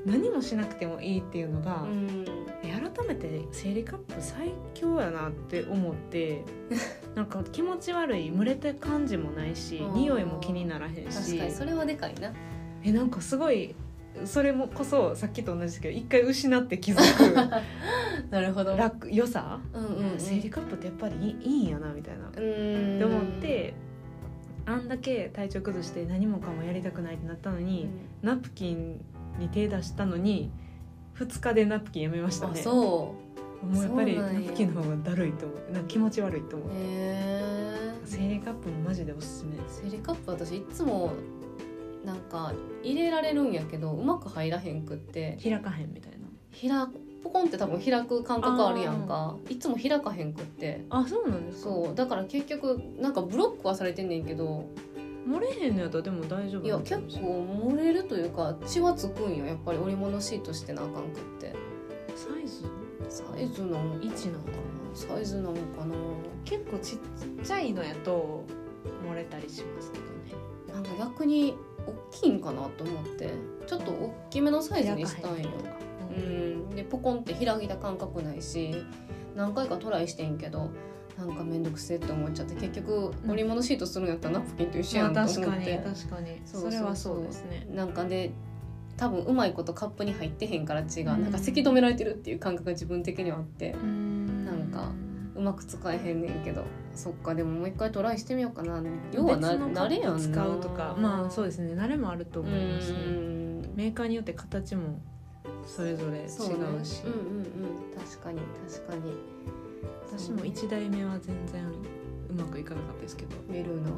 [0.09, 2.25] 何もしなくてもいいっていうのが、うん。
[2.63, 6.43] え改めて生理カップ最強やなって思って
[7.15, 12.33] なんか気持ち悪い蒸れた感じもないし匂いも気にならへん確しかにそれはでかいな。
[12.83, 13.75] えなんかすごい
[14.25, 17.35] それもこそさっきと同じですけど一回失って気づく。
[18.31, 18.77] なるほど。
[18.77, 20.19] 楽良さ、うんうんうん。
[20.19, 23.75] 生理カップってやっぱりいいいいんやなみたいな、うってん思って
[24.67, 27.89] あんだけ体調崩して何もかもやりたくないってなったのに、
[28.23, 29.01] ナプキン
[29.39, 30.51] に手出したのに
[31.17, 33.15] 2日でナプキンやめましたあねそ
[33.63, 35.73] もうやっぱりナプキンの方がだるいと思う。
[35.73, 36.69] なんか気持ち悪いと思う。
[36.69, 39.57] うへえ生理カップもマジでおすすめ。
[39.67, 41.13] 生理カップ私いつも
[42.05, 42.53] なんか
[42.85, 45.39] 入れられるんやけどうまく入らへんくって。
[45.43, 46.87] 開かへんみたいな。
[46.87, 49.37] 開ポコンって多分開く感覚あるやんか。
[49.49, 50.85] いつも開かへんくって。
[50.89, 51.71] あそうなんですか。
[51.71, 51.95] そう。
[51.97, 54.67] だから結局なんかブロックはされてんねんけど
[55.29, 59.45] 漏れへんのやったらでも大丈夫いや結う構漏れるというか血はつくんよ。
[59.45, 61.55] やっぱり織物シートしてなあかんくって。
[62.17, 62.65] サイズ？
[63.09, 64.59] サイズなん位置なのかな。
[64.95, 65.95] サイズなのかな。
[66.45, 66.99] 結構ちっ
[67.45, 68.45] ちゃいのやと
[69.07, 70.11] 漏れたりしますけどね。
[70.73, 71.57] なんか逆に
[71.87, 73.31] 大きいんかなと思って。
[73.67, 75.51] ちょっと大きめのサイズにしたんよ。
[76.11, 76.71] うん。
[76.71, 78.75] でポコンって開いた感覚ないし
[79.37, 80.71] 何回かトライしてんけど
[81.19, 83.31] なんか面倒くせえって思っちゃって結局うん。
[83.33, 86.41] 織物シートするんやったらナプキンと一緒やんとまあ思って、確かに確かに。
[86.45, 87.67] それはそうですね。
[87.75, 88.31] なんかで
[88.97, 91.23] 多分うまいことカップに入ってへんから血が、うん。
[91.23, 94.93] なんかせき止められてるっていう感覚が自分的にはあってななんか
[95.35, 96.65] うまく使えへんねんけど
[96.95, 98.83] そっかでももう一回トライしてみようかな。
[99.13, 101.75] 要はな慣れやん使うとかまあそうですね。
[101.75, 102.99] 慣れもあるとう思いますね。
[102.99, 103.63] ん。
[103.75, 105.01] メーカーによって形も
[105.65, 106.33] それぞれ違うし。
[106.33, 106.55] そうね。
[106.55, 106.85] うんうんうん。
[107.97, 109.38] 確かに確かに
[110.11, 111.65] 私も1台目は全然
[112.31, 113.37] うまくいかなかったですけど。
[113.49, 113.91] メルーナ？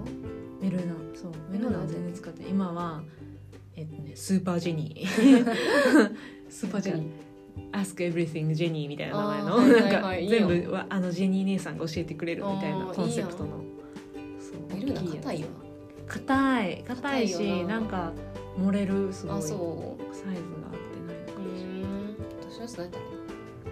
[0.60, 0.94] メルーナ。
[1.14, 1.32] そう。
[1.50, 3.02] メルーナは全然使って今は
[3.76, 5.44] えっとね スーパージェニー。
[6.48, 7.10] スーパージェニー。
[7.72, 8.88] Ask Everything ジェニー。
[8.88, 13.50] みたいな名前の、あーはいはいなんか全部はあのジェニー姉さんが教えてくれるみたいなコンセプトの。
[14.40, 14.76] そう。
[14.76, 15.46] メルーナ硬いよ
[16.06, 16.84] 硬い。
[16.86, 17.68] 硬いしな。
[17.68, 18.12] なんか
[18.58, 21.88] 漏れるすごいあサイズが合ってそうないのかうもしれな
[22.50, 23.00] 私のやつ何だっ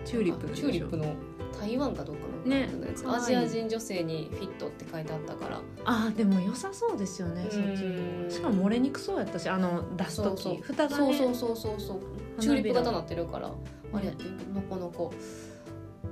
[0.05, 0.09] け？
[0.11, 1.15] チューリップのあチューリップの
[1.61, 2.23] 台湾かどうか。
[2.23, 2.69] のね
[3.07, 5.61] アジア人女性にフィットって書いてあったから。
[5.85, 10.43] あーでも良さそうですよねそっちうんしかも漏れにくそうやったしあの出す時。
[10.43, 11.05] そうそう蓋がね。
[11.05, 12.01] そうそうそうそうそう。
[12.41, 13.51] チューリップ型になってるから。
[13.93, 14.25] あれやって
[14.55, 14.99] なかなか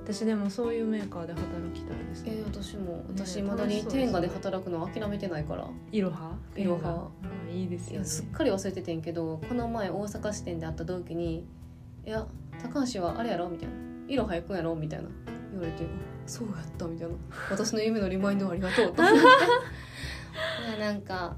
[0.04, 2.32] 私でもそういうメーカーで働きたいですね。
[2.36, 3.04] えー、私も。
[3.08, 5.68] 私ねまだに天下で働くのは諦めてないから。
[5.92, 7.08] いろはいろは
[7.48, 8.06] うんいいですよね。
[8.06, 11.44] すっかり忘れててんけどこの前大阪支店で会った同期に
[12.06, 12.26] 「いや
[12.62, 13.74] 高橋はあれやろ?」みたいな
[14.08, 15.08] 「色早くんやろ?」みたいな。
[15.52, 15.84] 言われて
[16.26, 17.14] 「そうやった」みたいな
[17.50, 19.18] 「私の夢のリマインドありがとう」と思って。
[20.78, 21.36] なんか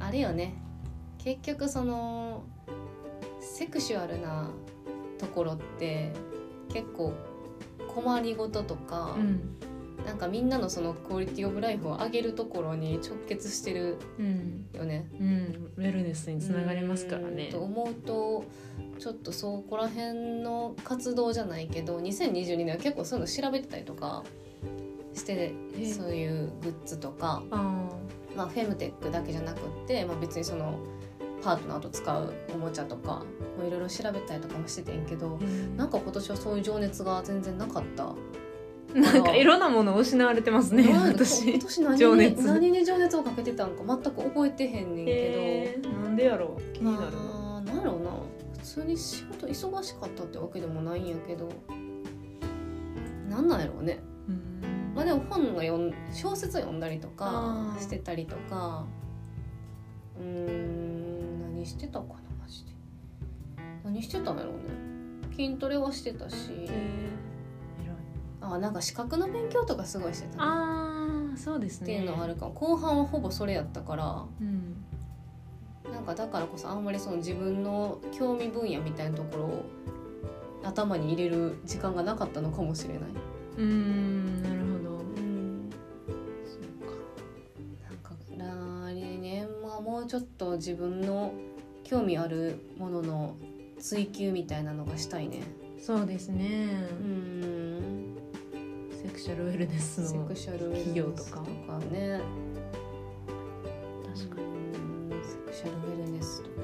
[0.00, 0.54] あれよね。
[1.18, 2.44] 結局その
[3.40, 4.50] セクシュアルな
[5.18, 6.12] ところって
[6.70, 7.12] 結構
[7.88, 9.56] 困りごととか、うん
[10.06, 15.08] なんかみんなのそのクオリティオブライフを上げるところに直結してるうんよね。
[15.18, 15.72] うん。
[15.76, 17.46] ウェルネスにつながりますからね。
[17.46, 17.50] うん。
[17.52, 18.44] と思うと
[18.98, 24.24] ちょっとそこら辺の活動じゃないけど2022年は結構そういうの調べてたりとか
[25.14, 25.86] してえ。
[25.86, 27.88] そういうグッズとか、あ
[28.36, 30.78] まあ、フェムテックだけじゃなくって、まあ、別にその
[31.42, 33.22] パートナーと使うおもちゃとか
[33.58, 38.14] もいろいろ調べたりとかもしててんけどーなんか今年はそういう情熱が全然なかった。
[38.94, 41.50] なんかいろんなもの失われてますね私。
[41.50, 42.46] 今年何に情熱。
[42.46, 45.12] 何に情熱をかけてたんか全く覚えてへんねんけど。
[45.12, 46.72] えーなんでやろう。
[46.72, 47.18] 気になるな。
[47.18, 48.10] まあ、なんやろうな。
[48.52, 51.48] 普通に仕事忙しかったってわけでもないんやけど。
[53.28, 53.98] なんなんやろうね。
[54.28, 54.94] うん。
[54.94, 58.86] まあでも本が読ん小説読んだりとかしてたりとか。
[60.20, 62.70] うーん何してたかなマジで。
[63.82, 65.34] 何してたんやろうね。
[65.34, 66.36] 筋トレはしてたし。
[66.50, 67.13] えー
[68.52, 71.84] あなんか資格の勉強とかすごいしてた、ね、ああそうですね。
[71.84, 72.52] っていうのはあるかも。
[72.52, 74.24] 後半はほぼそれやったから。
[74.40, 74.84] うん。
[75.92, 79.64] なんかだからこそあんまりその自分の興味分野みたいなところを
[80.62, 83.02] 頭に入れる時間がなかったのかもしれない。
[83.56, 84.98] うーんなるほど。
[84.98, 85.70] うん、
[86.44, 86.94] そうか。
[87.86, 88.14] なんか
[88.92, 91.32] 来年はもうちょっと自分の
[91.84, 93.36] 興味あるものの
[93.78, 95.42] 追求みたいなのがしたいね。
[95.78, 98.16] そうですね、うん
[99.04, 102.22] セクシャルウェルネスの企業とかね。
[104.14, 104.46] 確かに。
[104.46, 106.54] うんセクシャルウェルネスとか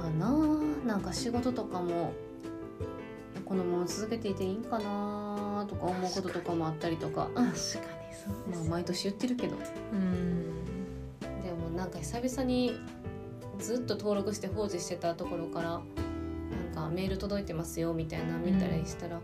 [0.00, 0.30] かな。
[0.86, 2.12] なんか仕事とかも
[3.44, 7.28] このまま続けていていいんかなとか思うこととかもあったりとか。
[7.34, 9.56] 確かにそうまあ毎年言ってるけど。
[9.92, 10.64] うん。
[11.42, 12.76] でもなんか久々に
[13.58, 15.80] ずっと登録して放置してたところから
[16.74, 19.20] なんかメール届いてますよみたいなの見たりしたら、あ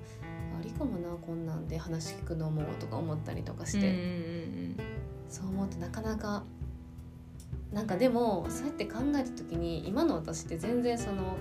[0.63, 4.77] りかもなこんなんで話聞くのもとか思ったりとかして、うんうん
[5.29, 6.43] そう思うとなかなか
[7.71, 11.37] なんかでもそうやって考えた時に今の私って全然その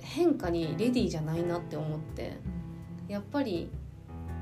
[0.00, 2.38] 変化にレディーじゃないなって思って。
[3.08, 3.70] やっぱり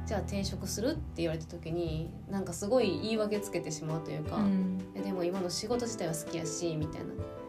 [0.07, 4.79] じゃあ転職するって言われた時になんかすごい言い訳つけてしまうというか、うん。
[4.95, 7.09] えでも今の仕事自体は好きやしみたいな。
[7.09, 7.42] お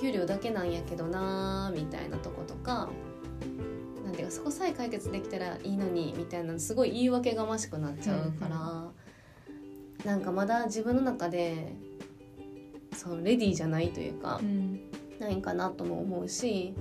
[0.00, 2.90] 給料だけなんやけどなーみたいなとことか
[4.04, 8.90] なんていうかそこさえ解決できたらいいのにみたいなすごい言い訳がましくなっちゃうから、
[10.04, 11.74] なんかまだ自分の中で
[12.92, 14.80] そのレディーじゃないというかう、ん。
[15.20, 16.74] ないんかなとも思うし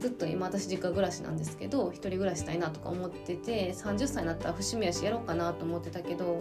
[0.00, 6.40] ずっと今私実家暮らしなんですけど一人暮らししたいなとか思ってて30歳になったら節目やしやろうかなと思ってたけど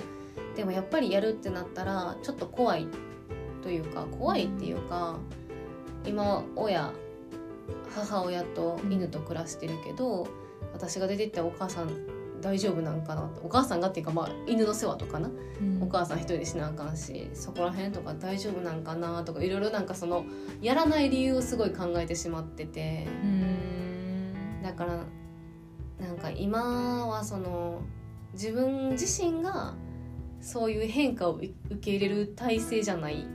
[0.56, 2.88] でもやっぱりやるってなったらちょっと怖い
[3.62, 5.18] というか怖いっていうか
[6.06, 6.94] 今親
[7.96, 10.28] 母親と犬と暮らしてるけど、
[10.74, 11.90] 私が出てったお母さん
[12.42, 13.42] 大丈夫なんかなと。
[13.44, 15.30] お母さんがっていうかまあ犬の世話とかな。
[15.80, 20.26] お母さん一人でしなあかんしそこら辺とか大丈夫なんかなとかいろいろなんかその
[20.62, 23.08] やらない理由をすごい考えてしまってて。
[23.24, 24.62] うん。
[24.64, 25.04] だから
[26.00, 27.82] なんか今はその
[28.34, 29.76] 自分自身が
[30.42, 33.26] そういう変化を受け入れる体制じゃない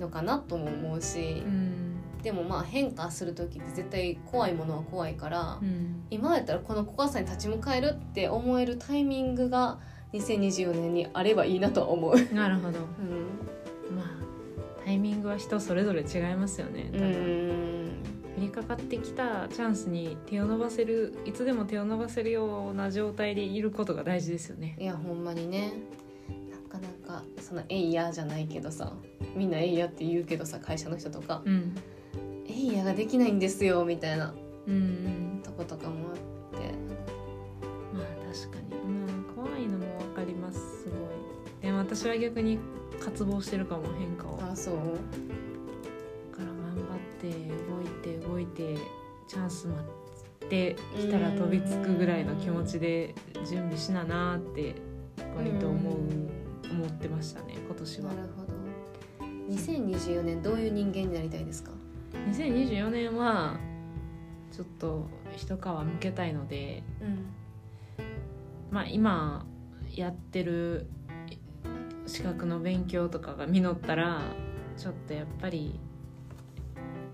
[0.00, 1.42] のかなとも思うし。
[1.46, 1.83] うん
[2.24, 6.02] でもまあ変化する時って絶対怖いものは怖いからうん。
[6.10, 9.78] 今やったらこの怖さに立ち向かえるって思えるタイミングが
[10.14, 12.34] 2024年にあればいいなとは思う。
[12.34, 12.78] なるほど。
[12.78, 13.96] うん。
[13.96, 16.90] まあタイミングは人それぞれ違いますよね。
[16.94, 17.84] う多分ん
[18.38, 24.76] 降りかかってきたチャンスに手を伸ばせるいつでも手を伸ばせるような状態でいることが大事ですよね。
[24.80, 25.74] いやほんまにね。
[26.70, 26.88] なかな
[27.20, 28.94] かその「えいや」じゃないけどさ
[29.36, 31.42] みんな「えいや」って言うけどさ会社の人とか。
[31.44, 31.74] うん
[32.54, 34.32] 「えいや」ができないんですよみたいな。
[34.66, 35.40] うんうん。
[35.42, 36.14] とことかもあっ
[36.60, 36.72] て。
[37.92, 38.70] まあ確かに。
[38.90, 40.98] まあ怖いのもわかりますすごい。
[41.62, 42.58] でも私は逆に
[43.00, 44.74] 渇望してるかも変化をあそう？
[44.74, 48.76] ら頑張って動いて動いて
[49.28, 49.80] チャンス待
[50.46, 53.14] ってきたら飛びつくぐらいの気持ちで
[53.48, 54.74] 準備しななって
[55.36, 55.94] 割と思う
[56.70, 58.12] 思ってましたね今年は。
[58.14, 58.54] なるほど。
[59.54, 61.70] 2024年どういう人間になりたいですか？
[62.30, 63.56] 2024年は
[64.52, 67.26] ちょっと一皮むけたいのでうん
[68.70, 69.46] まあ今
[69.94, 70.88] やってる
[72.06, 74.22] 資格の勉強とかが実ったら
[74.76, 75.78] ちょっとやっぱり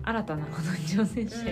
[0.03, 1.43] 新たなことに挑戦し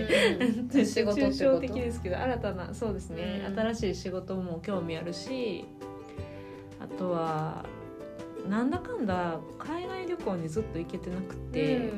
[0.72, 3.58] て、仕事って抽象的ですけど新たなそうですね、うん。
[3.58, 5.64] 新しい仕事も興味あるし
[6.80, 7.64] あとは
[8.48, 11.92] なんだかんだ海外旅行にずっと行けてなくて、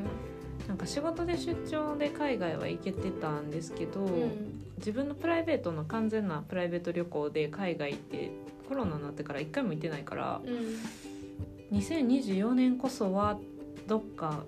[0.69, 4.63] なんか仕事で出張で海外は行けてたんですけど、うん。
[4.79, 8.31] 自分のプライベートの完全なプライベート旅行で海外行って
[8.69, 11.79] コロナになってから一回も行ってないからうん。
[11.79, 13.39] 2024年こそは
[13.87, 14.45] どっか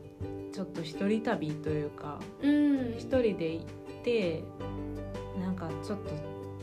[0.53, 2.95] ちょっと一人旅というかうん。
[2.99, 3.67] 一人で行っ
[4.05, 4.43] て
[5.41, 6.11] なんかちょっと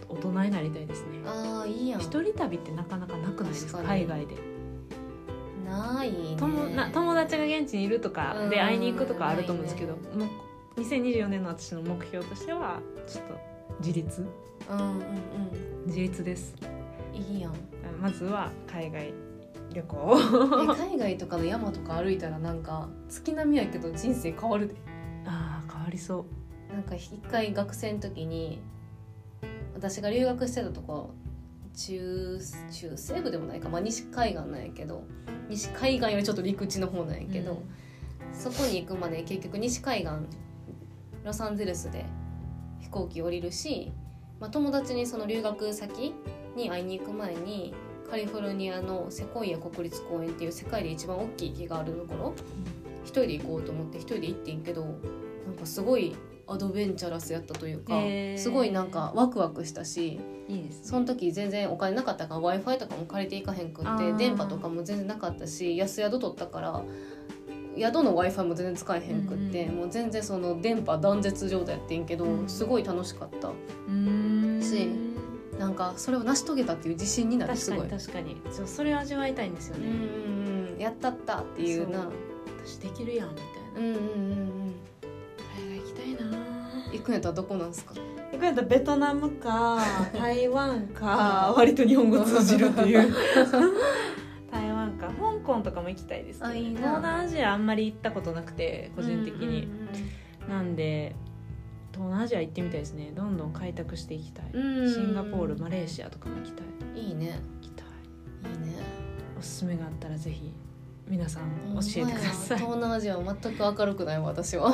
[0.10, 1.20] 大人になりたいですね。
[1.26, 2.02] ああいいやん。
[2.02, 3.82] 一人旅ってなかなかなくないですか？
[3.84, 4.36] 海外で
[5.66, 6.36] ないね。
[6.38, 8.62] 友な友達が現地にいるとかでうん。
[8.62, 10.26] 会いに行くとかあると思うんですけどないも
[10.78, 13.40] う2024年の私の目標としてはちょっと
[13.80, 14.26] 自立。
[14.70, 15.02] うんうん
[15.88, 16.56] 自立です。
[16.62, 17.54] うんいいやん。
[18.02, 19.14] まずは海外
[19.74, 20.18] 旅行。
[20.64, 24.76] え海外とかの山とか歩いたらなんか月並みやけど人生変わるで。
[25.26, 26.26] ああ変わりそ
[26.70, 26.74] う。
[26.74, 28.62] なんか一回学生の時に
[29.74, 31.12] 私が留学してたとこ
[31.76, 32.40] 中
[32.72, 35.04] 中西部でもないか、まあ、西海岸なんやけど
[35.52, 37.62] 西海岸よりちょっと陸地の方なんやけど、
[38.34, 40.12] そこに行くまで結局西海岸
[41.26, 42.06] ロサンゼルスで
[42.80, 43.92] 飛行機降りるし、
[44.40, 46.14] まあ、友達にその留学先
[46.56, 47.74] に会いに行く前に
[48.10, 52.34] カリフォルニアのセコイア国立公園っていう世界で一番大きい木があるところ
[53.04, 54.96] 一人で行こうと思って一人で行ってんけどなん
[55.58, 56.16] かすごい
[56.52, 57.94] アドベンチャラスやったというか、
[58.38, 66.84] すごいなんかワクワクしたしいいですその時全然お金なかったから w i f i とかも借りていかへんくって電波とかも全然なかったし安宿取ったから
[67.78, 72.50] 宿の w i f i も全然使えへんくって、うんもう全然その電波断絶状態やってんけど、うん。
[72.50, 73.50] すごい楽しかった。
[73.88, 74.60] うん。
[74.62, 74.90] し
[75.58, 77.82] なんかそれを成し遂げたっていう自信になるすごい。
[77.82, 78.42] に確かに。
[78.52, 79.88] そうそれを味わいたいんですよね、
[80.80, 82.10] やったったっていうな。
[82.66, 83.46] 私できるやんみたい
[83.76, 83.80] な。
[83.80, 84.76] うんうんうんうん。
[85.56, 86.41] 海外行きたいな
[86.92, 87.94] 行くんやったらどこなんですか？
[88.32, 89.80] 行くんやったらベトナムか
[90.14, 93.14] 台湾か割と日本語通じるっていう。
[94.52, 95.14] 台湾か香
[95.44, 96.80] 港とかも行きたいですけど、あいいな。
[96.80, 99.90] 東南アジアあんまり行ったことなくて個人的に、うん
[100.50, 101.16] なんで
[101.92, 103.12] 東南アジア行ってみたいですね。
[103.16, 107.00] どんどん開拓していきたい、うんうんシンガポールマレーシアとかも行きたい。
[107.00, 107.40] いいね。
[107.62, 107.88] 行きたい。
[108.52, 108.76] いいね。
[109.38, 110.52] おすすめがあったらぜひ
[111.08, 111.44] 皆さん
[111.76, 114.72] 教えてください、東南アジアは全く明るくないわ私は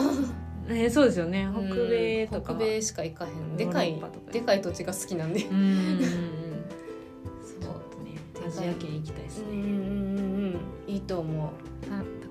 [0.69, 1.47] えーそうですよね。
[1.53, 3.55] 北米とかうん北米しか行かへん。
[3.55, 4.01] でかい
[4.31, 5.43] でかい土地が好きなんで。
[5.43, 5.99] うん
[7.43, 8.03] そう。
[8.03, 8.17] ね。
[8.45, 9.69] アジア圏行きたいですね、うんうんうん
[10.87, 10.93] うん。
[10.93, 11.85] いいと思う。
[11.85, 11.89] た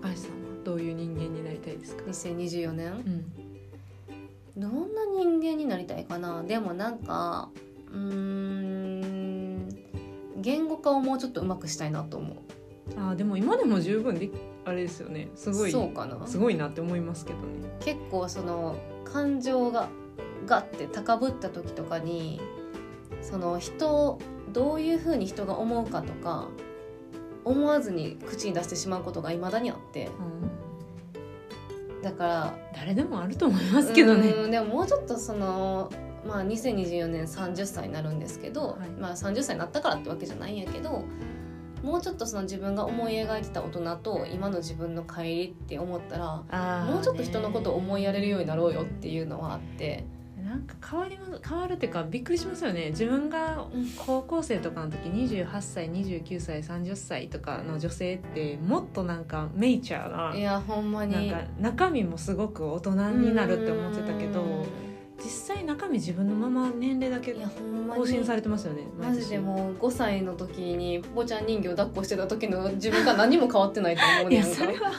[0.08, 2.92] 高橋さんはどういう人間になりたいですか、2024年？
[2.92, 3.32] うん。
[4.58, 6.42] どんな人間になりたいかな？
[6.42, 7.50] でもなんか
[7.92, 9.68] うーん
[10.38, 12.36] 言語化をもうちょっと上手くしたいなと思う
[12.94, 14.30] あーでも今でも十分で
[14.64, 15.28] あれですよね。
[15.34, 16.26] すごいそうかな。
[16.26, 17.44] すごいなって思いますけどね。
[17.80, 19.88] 結構その感情が
[20.46, 22.40] ガッて高ぶった時とかに
[23.22, 24.18] その人
[24.52, 26.48] どういうふうに人が思うかとか
[27.44, 30.08] 思わずに口に出してしまうことがいまだにあって。
[32.02, 34.30] だから誰でもあると思いますけどね。
[34.30, 35.90] うんでももうちょっとその
[36.26, 38.90] まあ2024年30歳になるんですけど、はい。
[38.90, 41.04] まあ30歳になったからってわけじゃないんやけど
[41.82, 50.04] もうちょっとその自分が思い描いてた大人と今の自分の帰りって思ったらもうちょっと人のことを思いやれるようになろうよっていうのはあって。
[50.46, 52.90] なんか変わります変わるっていうかびっくりしますよね。
[52.90, 53.66] 自分が
[53.96, 61.30] 高校生とかの時28歳29歳30歳とかの女性ってもっとなんかメイチャーないやほんまに。
[61.30, 64.66] なんか中身もすごく大人になるって思ってたけどうん
[65.22, 74.90] 実際中身自分のまま年齢だけ更新されてますよねマジでもう5歳の時にポポちゃん人形抱っこしてた時の自分が何も変わってないと思ういねんそれは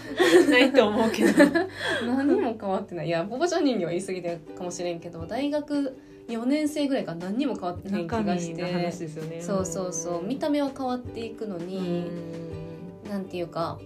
[0.49, 1.43] ないと思うけど。
[2.07, 3.07] 何も変わってない。
[3.07, 5.97] いやポポちゃん人形は言い過ぎてるかもしれんけど大学
[6.27, 9.41] 4年生ぐらいから何にも変わってない気中がして。
[9.41, 10.23] そうそうそう。
[10.23, 13.09] 見た目は変わっていくのうに、ん。
[13.09, 13.79] なんていうか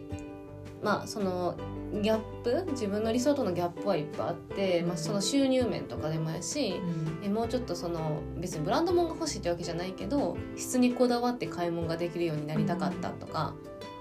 [0.82, 1.56] まあその
[1.94, 4.88] ギャップ自分の理想とのギャップはいっぱいあって、うん。
[4.88, 6.82] まあ、その収入面とかでもやし、
[7.24, 13.56] えもうちょっとその別にブランド物が欲しいってわけじゃないけど質にこだわって買い物ができるようになりたかったとか、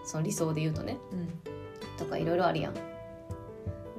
[0.04, 1.28] その理想で言うとねうん。
[1.98, 2.74] とかいろいろあるやん。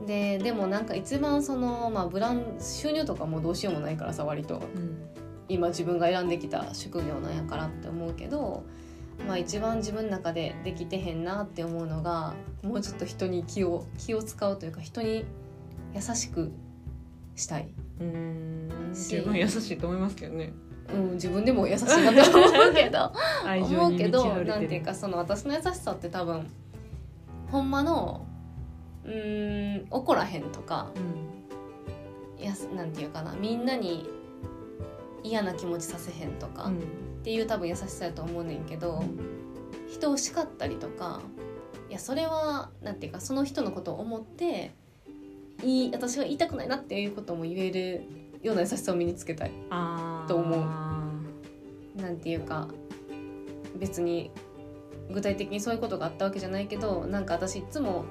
[0.06, 4.62] ででもなんか一番その、まあ、ブラン収入とかもどうしようもないからさ割と。
[4.76, 5.08] うん。
[5.50, 8.64] 今自分が選んできた職業なんやからって思うけど、
[9.28, 15.26] まあ、一番自分の中でできてへんなって思うのがもうちょっと人に気を気を使うというか人に
[15.94, 16.52] 優しく
[17.36, 17.70] したい、
[18.00, 20.54] うんし十分優しいと思いますけどね。
[20.94, 23.14] うん、自分でも優しいなと思うけど
[23.64, 26.46] 思うけどなんていうかその私の優しさって多分
[27.50, 28.26] ほんまの
[29.06, 31.32] うーん怒らへんとかうん。
[32.44, 34.10] やすなんていうかなみんなに
[35.24, 36.82] 嫌な気持ちさせへんとか、っうん
[37.24, 39.04] ていう多分優しさやと思うねんけど、
[39.92, 41.22] 人を叱ったりとか
[41.90, 44.72] いやそれはなんていうかその人のことを思って
[45.64, 48.04] いい私が言いたくないなっていうことも言える
[48.42, 49.52] ような優しさを身につけたい。
[50.28, 52.02] と思う。
[52.02, 52.70] なんていうか
[53.78, 54.32] 別に
[55.12, 58.06] 具体的にそういうことがあったわけじゃないけどなんか私いつも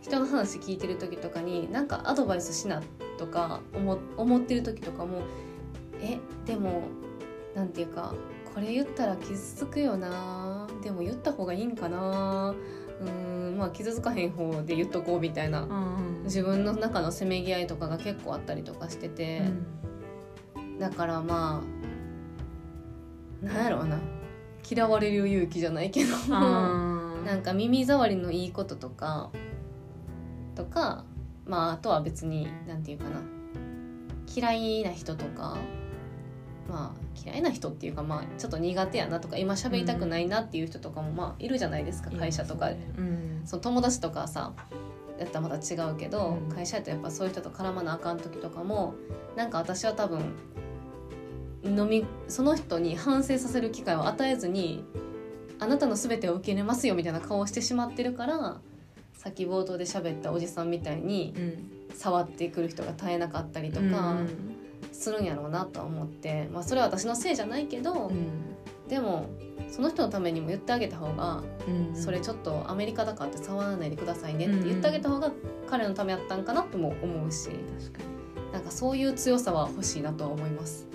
[0.00, 2.82] 人の話聞いてる時とかになんかアドバイスしな
[3.18, 5.22] とか思思ってる時とかも
[6.00, 6.84] えでも
[7.54, 8.14] なんていうか
[8.54, 10.68] これ言ったら傷つくよな。
[10.82, 12.54] でも言った方がいいんかな。
[13.00, 13.10] うー
[13.50, 15.62] んまあ傷つかへん方で言っとこうみたいな。
[15.62, 19.42] うん自分の中のせめぎ合いとかが結構あったりとかしてて。
[20.78, 21.62] だからま
[23.42, 23.98] あなんやろうな。
[24.68, 26.16] 嫌われる勇気じゃないけど。
[27.24, 29.30] なんか耳障りのいいこととか
[30.54, 31.04] とか
[31.46, 33.20] まああとは別になんていうかな。
[34.34, 35.56] 嫌いな人とか
[36.68, 42.76] まあ嫌いな人っていうかまあちょっと苦手やなとか今喋りたくないなっていう人とかもまあいるじゃないですか会社とかで。
[42.98, 43.42] うん。
[43.44, 44.52] その友達とかさ
[45.18, 46.54] やったらまた違うけど、うん。
[46.54, 48.94] 会社やとやっぱそういう人と絡まなあかん時とかも
[49.36, 50.20] なんか私は多分
[51.64, 54.84] 飲みその人に反省させる機会を与えずに
[55.58, 58.60] あなたの全てを受け入れますよみたいな顔をしてしまってるから
[59.14, 61.70] さっき冒頭で喋ったおじさんみたいにうん。
[61.94, 64.16] 触ってくる人が絶えなかったりとか
[64.92, 68.28] するんやろうなとは思って、まあ、それは私のせいじゃないけど、うん。
[68.88, 69.26] でも
[69.68, 71.96] その人のためにも言ってあげた方が、うん。
[71.96, 75.32] それちょっとアメリカだからって触らないでくださいねって言ってあげた方が
[75.68, 77.50] 彼のためやったんかなとも思うし
[78.52, 80.86] なんかそういう強さは欲しいなとは思います。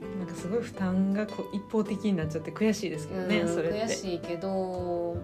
[0.00, 3.84] になんかすごい負担がこう一方的になっちゃって悔しいですけどね、うんそれって。
[3.84, 5.16] 悔しいけど。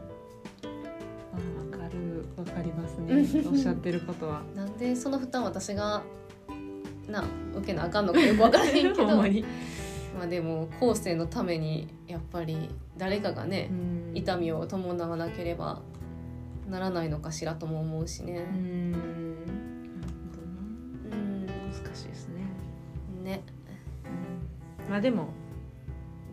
[0.62, 2.24] あわかる。
[2.36, 3.44] わかりますね。
[3.48, 4.42] おっしゃってることは。
[4.56, 6.02] なんでその負担私が
[7.10, 9.06] な受けなあかんのかよく分からへんけど。
[10.18, 13.74] まあでも後世のためにやっぱり誰かがねう
[14.12, 14.16] ん。
[14.16, 15.80] 痛みを伴わなければ
[16.68, 18.44] ならないのかしらとも思うしね。
[18.50, 18.52] う。
[18.56, 18.92] ん。
[18.92, 19.04] なる
[20.34, 21.16] ほどな。
[21.16, 21.46] うん。
[21.46, 22.34] 難しいですね、
[23.24, 23.42] ね。
[24.90, 25.28] まあでも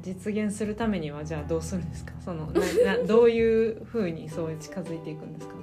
[0.02, 2.14] 実現するためにはじゃあどうするんですか？
[2.20, 2.62] そのな
[2.98, 5.54] などういうふうにそう近づいていくんですか？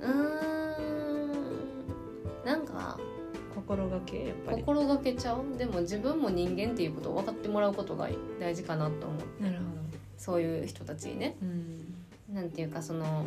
[0.00, 0.12] うー
[2.42, 2.44] ん。
[2.44, 2.98] なんか
[3.76, 4.58] 心がけやっぱり。
[4.58, 8.08] 心がけちゃうでも自分も人間っていうことを分かってもらうことが
[8.38, 9.42] 大事かなと思う。
[9.42, 9.62] なるほ
[10.18, 11.36] そういう人たちにね。
[11.40, 12.34] どうん。
[12.34, 13.24] なんていうかその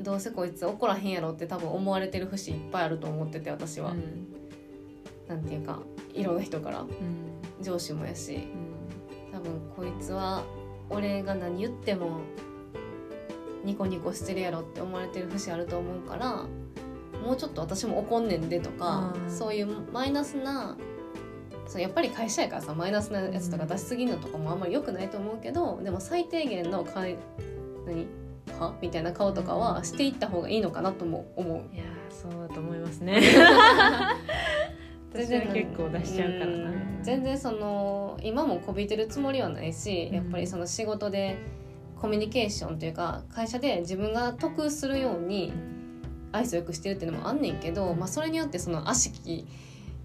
[0.00, 4.28] どうせこいつ怒らへんやろって多分思われてる節いっぱいあると思ってて私は、うん。
[5.28, 5.80] なんていうか
[6.14, 6.80] いろんな人から。
[6.80, 7.62] うん。
[7.62, 8.34] 上司もやし。
[8.34, 9.32] うん。
[9.32, 10.44] 多分こいつは
[10.90, 12.20] 俺が何言っても
[13.64, 16.44] ニコニコしてるやろって思われてる節あると思うから
[17.24, 19.30] もうちょっと私も怒んねんでとかうん。
[19.30, 20.76] そういうマイナスな
[21.66, 27.16] そうやっぱり会社やからさマイナスなやつとか出しすぎるのとかもあんまり良くないと思うけどでも最低限のかい
[27.86, 28.06] 何？
[28.58, 28.74] は？
[28.80, 31.74] みたいな顔とかはしていった方がいいのかなとも思う。
[31.74, 33.20] いやーそうだと思いますね。
[35.12, 36.52] 私は結構出しちゃうからな。
[36.52, 36.98] うん。
[37.02, 41.38] 全然その今もこびてるつもりはないしやっぱりその仕事で
[42.00, 45.52] コミュニケーションというか会社で自分が得するように
[46.34, 49.46] 愛想よくしてるっていうのもあんねんけど、まあ、それによってその悪しき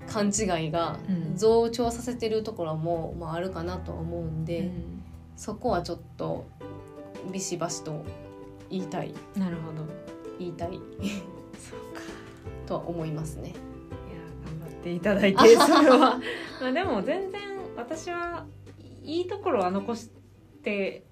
[0.08, 1.36] 勘違いがうん。
[1.36, 5.04] 増長させてるところも、まあ、あるかなとは思うんで、うん。
[5.36, 6.48] そこはちょっと
[7.32, 8.04] ビシバシと
[8.70, 9.14] 言いたい。
[9.36, 9.86] なるほど。
[10.38, 10.70] 言いたい。
[10.70, 12.02] そうか。
[12.68, 13.50] とは思いますね。
[13.50, 13.58] いや
[14.46, 16.20] 頑張っていただいて それは。
[16.62, 17.42] まあでも全然
[17.76, 18.46] 私は
[19.04, 20.10] いいところは残し
[20.62, 21.04] て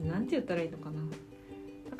[0.00, 1.00] なんて言ったらいいのかな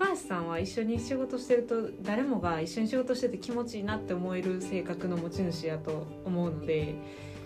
[0.03, 6.97] 高橋さんは一緒に仕事してると誰もが一緒に仕事してて気持ちいいなって思える性格の持ち主やと思うので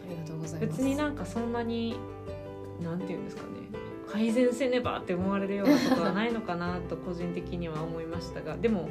[0.07, 0.79] ありがとうございます。
[0.79, 1.99] 別になんかそんなに
[2.83, 3.49] なんて言うんですかね
[4.11, 8.89] 改善せねばって思われるようなことはないのかなと個人的には思いましたが でも、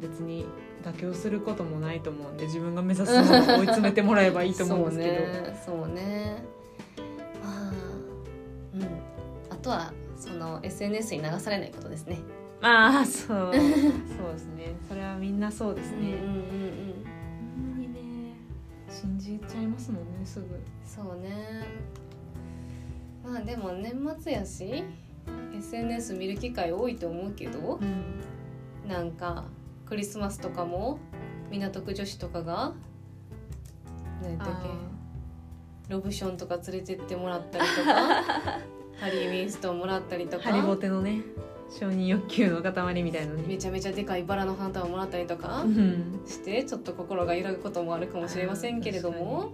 [0.00, 0.46] うん、別に
[0.84, 5.54] 妥協することもないと思うんで自分が目指すものを追い詰めてもらえばいいと思うんですけど。
[5.66, 6.44] そうねそうね
[7.42, 7.72] まあ
[8.74, 8.82] うん
[9.50, 9.92] あとは
[10.30, 12.18] その SNS に流されないことですね。
[12.60, 13.36] まあそう。
[13.36, 14.74] そうですね。
[14.88, 16.24] それはみんなそうですね、うんうんうん。
[17.84, 18.34] うんね。
[18.88, 20.46] 信じちゃいますもんねすぐ。
[20.84, 21.66] そうね。
[23.24, 24.84] まあでも年末やし
[25.56, 28.20] SNS 見る機会多いと思うけどうん。
[28.88, 29.44] なんか
[29.86, 30.98] クリスマスとかも
[31.50, 32.72] 港区女子とかが
[34.22, 34.68] 何やったっけ？
[35.92, 38.60] ロブションとか連れてってもらったりとか
[39.00, 40.44] ハリー・ウィンストンもらったりとか。
[40.44, 41.22] ハリボテのね
[41.70, 49.52] 承認欲求の塊みたいなのに、めちゃめちゃでかいバラの花束もらったりとかうん、してちょっと心が揺らぐこともあるかもしれませんけれども。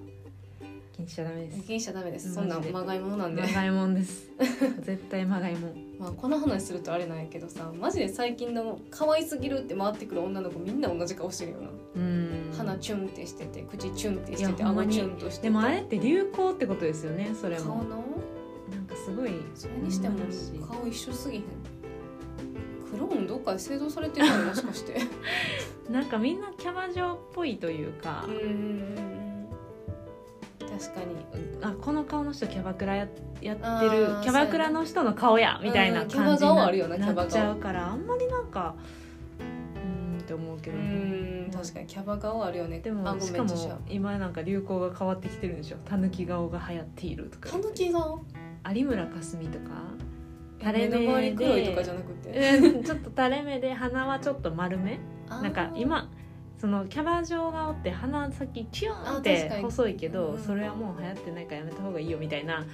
[0.96, 1.60] 気にしちゃダメです。
[1.60, 2.32] 気にしちゃダメです。
[2.32, 4.30] そんなんまがいものなんで、まがいもんです。
[4.80, 5.86] 絶対まがいもん。
[5.98, 12.52] まあ、この話するとあれなんやけどさマジで最近の可愛すぎるって回ってくる女の子みんな同じ顔してるよな、うん。
[12.56, 15.42] 鼻チュンってしてて口チュンってしててほんまチュンとしてて。
[15.44, 17.64] でもあれって流行ってことですよねそれも。
[17.64, 18.04] 顔の
[19.04, 20.18] すごいそれにしても
[20.66, 21.42] 顔一緒すぎへん。
[22.90, 25.00] クローンどっかで製造されてるのもしかして。
[25.90, 28.24] なんかみんなキャバ嬢っぽいというか。
[28.26, 28.30] う
[30.60, 31.16] 確かに。
[31.62, 33.08] あこの顔の人キャバクラや
[33.40, 38.74] やってあるーキャバクラの人の顔やみたいなうん感じキャバ顔あるよなにキャバっちゃうからあんまりなんか
[39.38, 41.86] うーんって思うけうど、ん確かに。
[41.86, 42.80] キャバ顔あるよね。
[42.80, 43.54] でもしかも
[43.88, 45.76] 今なんか流行が変わってきてるんでしょ。
[45.84, 47.50] たぬき顔が流行っているとか。
[47.50, 48.24] たぬき顔？
[48.72, 50.72] 有村架純とか？
[50.72, 54.98] 目の周り黒いとかじゃなくてうんちょっと垂れ目で鼻はちょっと丸め？
[55.28, 56.10] なんか今
[56.58, 62.64] そのキャバ嬢顔って鼻先キューンって細いけど、うんそれはもう流行ってないからやめた方がいいよみたいな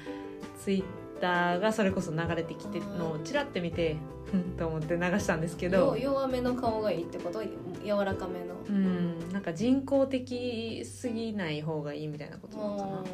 [0.62, 0.84] ツイッ
[1.20, 3.96] ターがそれこそ流れてきてるのをチラって見て
[4.30, 5.96] ふんと思って流したんですけど。
[5.96, 7.42] よ弱めの顔がいいってこと？
[7.42, 8.54] 柔らかめの。
[8.68, 13.04] うんなんか人工的すぎない方がいいみたいなことなのかな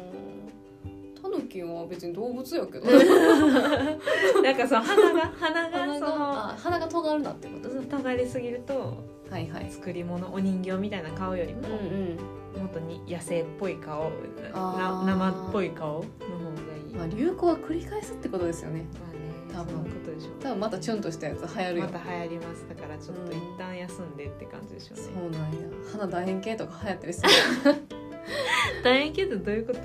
[1.31, 2.85] タヌキは別に動物やけど。
[4.41, 7.69] なんかその鼻が鼻が鼻がそのあ鼻が尖るなってこと？
[7.97, 8.97] 尖りすぎると
[9.29, 9.69] はいはい。
[9.69, 11.73] 作り物お人形みたいな顔よりも、うん
[12.57, 12.61] うん。
[12.63, 14.11] もっとに野生っぽい顔
[14.53, 16.05] な生っぽい顔の方が
[16.87, 18.85] いい、まあ流行は繰り返すってことですよね。
[18.99, 19.19] まあね
[19.53, 19.83] 多分。
[19.83, 20.31] ことでしょう。
[20.41, 22.65] 多分またチュンとしたやつ流行るよ、また流行ります。
[22.67, 23.37] だからちょっとうん。
[23.37, 25.59] 一旦休んでって感じでしょうね、そうなんや。
[25.91, 27.29] 鼻楕円形とか流行ったりする
[28.83, 29.79] 楕円形ってどういうこと？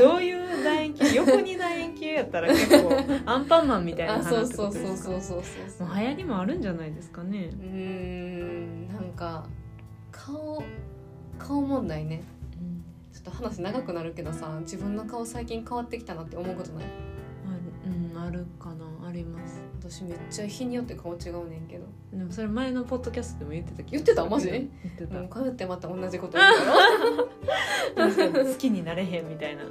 [0.00, 1.14] どういう楕円形？
[1.16, 2.92] 横に楕円形やったら結構
[3.26, 5.10] アンパンマンみたいなあ花ってそうそうことですか？
[5.10, 5.88] そうそうそうそう。
[5.88, 7.50] もう流行りもあるんじゃないですかね。
[7.52, 9.46] うーんなんか
[10.12, 10.62] 顔
[11.38, 12.22] 顔問題ね。
[13.12, 16.84] ちょっと話長くなるけどさ自分の顔最近変わってきたなって思うことない？
[16.84, 16.88] あ
[17.88, 18.84] る,、うん、あるかな。
[19.08, 21.84] あります私めっちゃ日によって顔違うねんけど。
[22.12, 24.24] でもそれ前のポッドキャストでも言ってた言ってた？
[24.24, 24.50] マジ？
[24.50, 24.66] 言っ
[24.96, 25.14] てた。
[25.18, 28.32] もうこうやってまた同じこと言う。
[28.32, 29.64] から好きになれへんみたいな。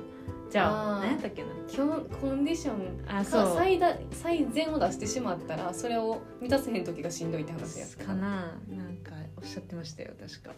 [0.52, 1.48] じゃあ何やったっけな？
[1.74, 3.56] 今日コンディションあそう。
[3.56, 7.86] 最大最善を出してしまったらそれを満たせへん時がしんどいって話や。
[7.88, 8.56] ったかな。
[8.70, 10.52] なんかおっしゃってましたよ確か。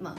[0.00, 0.16] まあ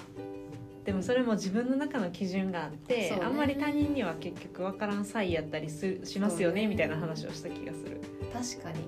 [0.88, 8.00] でもそれも自分の中の基準があって、あんまり他人には結局分からん際やったりするしますよねねみたいな話をした気がする。
[8.32, 8.88] 確かに。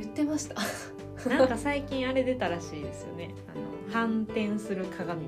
[0.00, 0.54] 言ってました。
[1.28, 3.34] なんか最近あれ出たらしいですよね。
[3.52, 5.26] あの反転する鏡。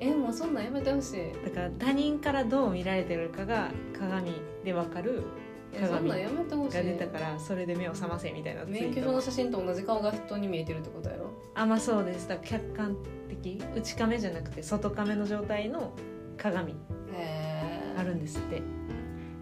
[0.00, 1.46] えもうそんなんやめてほしい。
[1.46, 5.22] だから他人からどう見られてるかが鏡で分かる
[5.72, 6.76] えそんなんやめてほしい。
[6.76, 12.28] が出たからそれで目を覚ませみたいな免許証の写真と同じ顔が人に見えてるってことやろあまあそうです。
[12.28, 12.98] だ客観
[13.42, 15.92] 的内亀じゃなくて外亀の状態の
[16.36, 16.74] 鏡。
[17.96, 18.62] あるんですって。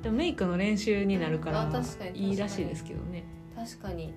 [0.02, 1.70] でもメイクの練習になるから
[2.14, 3.24] いいらしいですけどね。
[3.54, 4.14] 確かに。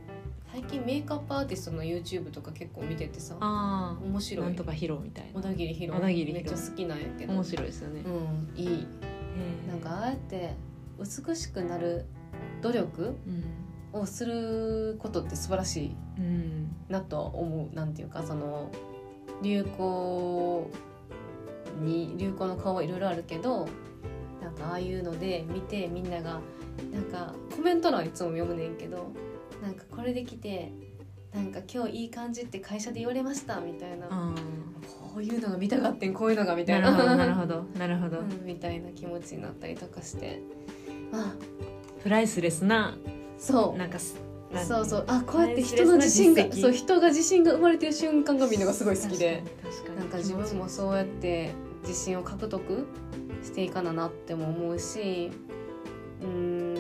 [0.52, 4.46] 最近メイクアップアーティストの YouTube とか結構見ててさああ面白い。
[4.46, 5.34] なんとか披露みたいな。
[5.34, 6.00] 小田切ヒロ。
[6.00, 7.34] めっちゃ好きなんやけど。
[7.34, 8.88] 面白いですよね、うんいい。
[9.68, 10.56] なんかああやって
[10.98, 12.06] 美しくなる
[12.62, 13.16] 努力
[13.94, 14.02] うん。
[14.02, 16.76] をすることって素晴らしいうん。
[16.90, 17.76] なとは思う。
[17.76, 18.72] なんていうかその
[19.42, 20.70] 流行
[21.82, 23.68] に流行の顔はいろいろあるけど
[24.42, 26.40] なんかああいうので見てみんなが
[26.92, 29.12] なんかコメント欄いつも読むねんけど
[29.62, 30.72] なんかこれできて
[31.34, 34.08] なんか今日いい感じって会社で言われましたみたいな。
[34.10, 34.34] あ
[35.12, 36.92] こういうのが見たかってんこういうのがみあたいな。
[37.16, 40.40] なるほどなるほど うん、みたいな気持ちになったりとかして。
[41.12, 41.34] あ。
[42.02, 42.98] プライスレスな
[43.38, 43.78] そう。
[43.78, 43.98] なんか
[44.58, 45.04] そうそう。
[45.08, 49.44] あこうやって人の自信がそう人が自信が生まれてる瞬間が見るのがすごい好きで。
[49.98, 51.52] なんか自分もそうやって
[51.84, 52.88] 自信を獲得
[53.44, 55.32] していかななっても思うし
[56.22, 56.80] うーん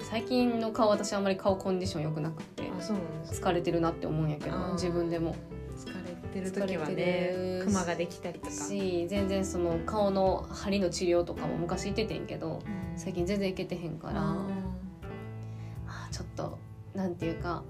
[0.00, 5.34] 最近の顔私あんまり顔コンディション良くなくて疲れてるなって思うんやけど自分でも。
[5.74, 12.98] 疲れてる時はねるクマができたりとか、し全然その顔の張りの治療とかも昔行っててんけどうん。
[12.98, 14.61] 最近全然行けてへんからああー
[16.12, 16.58] ちょっと
[16.94, 17.64] なんていうか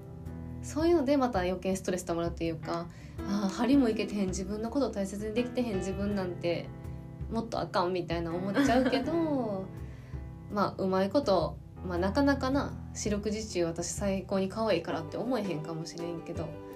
[0.61, 2.87] そういうのでまた余計ストレスたまるっていうか
[3.27, 6.67] あー針もいけてへん自分のこと大切にできてへん自分なんて
[7.31, 9.65] もっとあかんみたいな思っちゃうけど
[10.51, 16.43] まあうまいこと、まあ、なかなかな四六時中私最高に可愛いからって思えへんかもしれんけど。
[16.43, 16.73] ー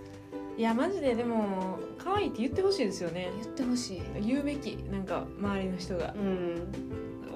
[0.58, 3.30] いやマジででも可愛いって言ってほしいですよね。
[3.44, 4.02] 言ってほしい。
[4.26, 4.72] 言うべき。
[4.92, 6.16] なんか周りの人が。
[6.18, 6.68] うん、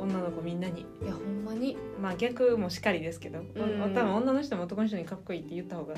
[0.02, 0.82] 女の子みんなに。
[0.82, 1.78] いやほんまに。
[2.02, 3.46] まあ逆もしかりですけど、ん。
[3.54, 5.96] 多分女の人も男の人にかっこいいって言った方が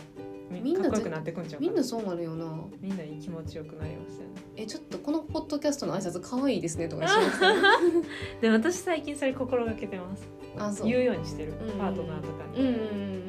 [0.50, 2.46] みみんなかっこよくなってくんちゃうかみんなそうなるよな。
[2.82, 4.42] みんなに気持ちよくなりますよね。
[4.56, 7.08] えちょっとこのポッドキャストの挨拶可愛いですねとか
[8.42, 10.28] でも私最近それ心がけてます。
[10.58, 10.88] あそう。
[10.88, 11.54] 言うようにしてる。
[11.54, 12.68] うんパートナーとかに、うん。
[12.68, 13.24] うんうん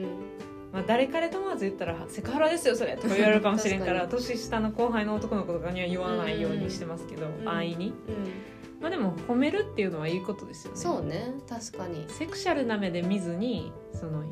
[0.74, 7.48] まあ、誰彼ともわず言ったら「セクハラですよそれ」とか言われるかもしれんから確年下の後輩の男の子とかには言わないようにしてますけど、ん。
[7.48, 7.94] 安易に。
[8.08, 10.78] うんまあでも褒めるっていうのはいいことですよね。
[10.80, 11.34] そうね。
[11.48, 12.04] 確かに。
[12.08, 14.22] セクシャルな目で見ずにその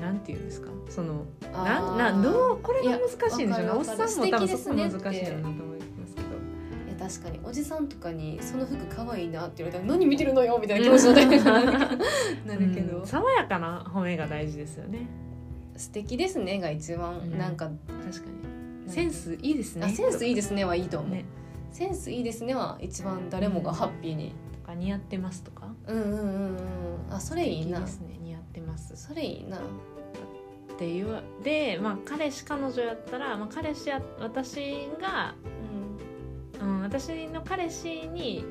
[0.00, 0.70] なんていうんですか？
[0.88, 3.70] そのなんなんどうこれが難しいんでしょうね。
[3.72, 5.78] おっさんも多分そこ難しいなと思い
[6.98, 7.40] ます確かに。
[7.44, 11.98] おじさんとかに「その服可愛いな」って言われたら「何見てるのよ」みたいな気持ちになる
[12.46, 13.06] なるけど、 うん。
[13.06, 15.06] 爽やかな褒めが大事ですよね。
[15.76, 17.70] 素敵ですねが一番、うんなんか
[18.10, 18.30] 確か
[18.86, 18.90] に。
[18.90, 19.86] センスいいですね。
[19.86, 21.24] あセンスいいですねはいいと思う、ね
[21.72, 25.68] センスいいですねは一番誰もがハッピーに、とか似合ってますとか？
[25.86, 26.58] うん、うんうんうん。
[27.10, 27.80] あそれいいな。
[27.80, 28.96] ですね似合ってます。
[28.96, 29.58] それいいな。
[29.58, 29.60] っ
[30.78, 35.34] ていうでまあ彼氏彼女やったら、まあ、彼氏や私が、
[36.60, 36.68] うん。
[36.68, 38.44] うん、私の彼氏に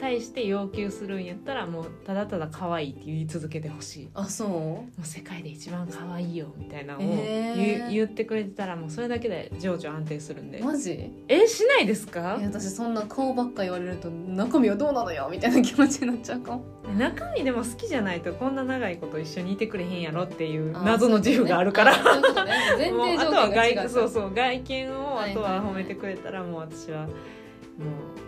[0.00, 4.08] 対して要求するんやったらもうただただ可愛いって言い続けてほしい。
[4.14, 7.56] あそもう世界で一番可愛いよみたいなのをへー。
[7.56, 10.58] 言,、言ってくれてたらもうそれだけで情緒安定するんで。
[10.60, 11.10] うマジ？
[11.28, 12.36] えしないですか？
[12.38, 16.64] いや私そんな顔ばっか言われると中身はどうなのよみたいな気持ちになっちゃうかも。
[16.96, 21.92] 中身でも好きじゃないとこんな長いこと一緒にいてくれへんやろっていう謎の自負があるから。
[21.94, 22.52] あとね。
[22.78, 27.10] 前もうあとは外そうそう外見をはいあとは褒めてくれたらもう私はも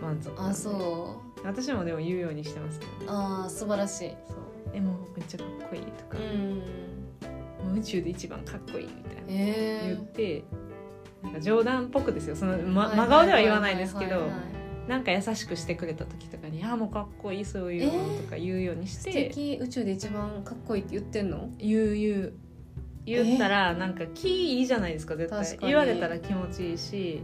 [0.01, 3.05] う満足あそう私もでも言うようにしてますけどね。
[3.07, 4.09] あー素晴らしい。
[4.27, 4.37] そう。
[4.73, 6.55] えもうめっちゃかっこいいとか、うん。
[7.67, 9.21] もう宇宙で一番かっこいいみたいな。
[9.29, 10.43] え言って
[11.23, 12.35] なんか冗談っぽくですよ。
[12.35, 14.27] その、ま、はい真顔では言わないですけど
[14.87, 19.59] なんか優しくしてくれた時とかに「ああもうかっこいいそういうの」とか言うようにし素て、敵。
[19.61, 21.49] 宇宙で一番かっこいいって言ってんの？
[21.57, 22.33] 言う言う。
[23.05, 25.57] 言ったらなんか気いいじゃないですか絶対。
[25.67, 27.23] 言われたら気持ちいいし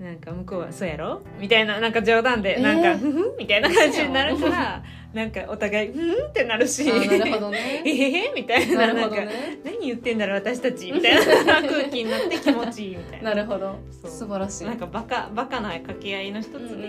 [0.00, 2.62] なんか向こうは「そうやろ?」みたいななんか冗談でえー。
[2.62, 4.82] なんか「ふふん」みたいな感じになるから
[5.12, 7.82] なんかお互い「ふん」ってなるしなるほどえね。
[7.84, 7.90] へ
[8.28, 9.16] へみたいなななんか
[9.62, 13.34] 何言ってんだろう私たちみたいな空気になって気持ちいいみたいな。
[13.34, 13.78] なるほど。
[14.04, 14.64] 素晴らしい。
[14.64, 16.86] なんかバカバカな掛け合いの一つで、うんうんう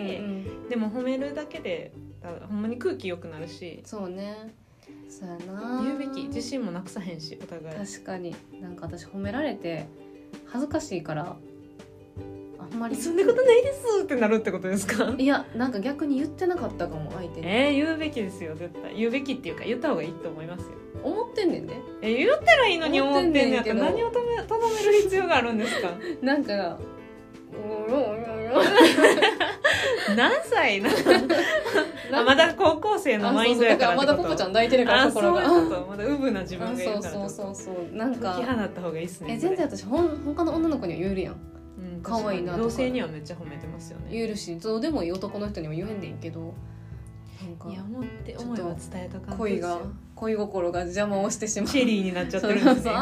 [0.68, 0.70] ん。
[0.70, 1.92] でも褒めるだけで
[2.24, 4.54] あほんまに空気良くなるしそうね。
[5.10, 5.82] そうやな。
[5.84, 7.76] 言うべき自信もなくさへんしお互い。
[7.76, 8.34] 確かに。
[8.62, 9.86] なんか私褒められて
[10.46, 11.36] 恥ずかしいから
[12.72, 12.96] あんまり。
[12.96, 15.14] そんなことないですってなるってことですか？
[15.18, 17.48] いやなんか逆に言ってなかったかも相手に。
[17.48, 18.96] えー、言うべきですよ絶対。
[18.96, 20.68] 言うべきっていうか言った方がいいと思いますよ。
[21.04, 21.76] 思ってんねんで。
[22.02, 25.90] えー言ったらいいのに思ってんねやって何をとめ頼める必要があるんですか？
[26.22, 26.78] なんか
[27.52, 28.62] うろうろうろ。
[30.16, 30.90] 何歳な
[32.24, 35.42] まだ高校生のあマインドやからまだポポちゃん抱いてるから心が
[35.88, 37.96] まだウブな自分あがいるからそうそうそうそう。
[37.96, 41.36] なんか解き放った方がいいっすねえ全然私ほん他の女の子には言えるやん
[41.78, 44.08] うん可愛いなとか同性にはめっちゃ褒めてますよね。
[44.12, 46.54] 言えるしどうでもいい男の人にも言えんねんけど。
[47.42, 49.80] なんかいや思って思いは伝えとか恋が
[50.14, 51.70] 恋心が邪魔をしてしまう。
[51.70, 52.92] チェリーになっちゃってるんですね。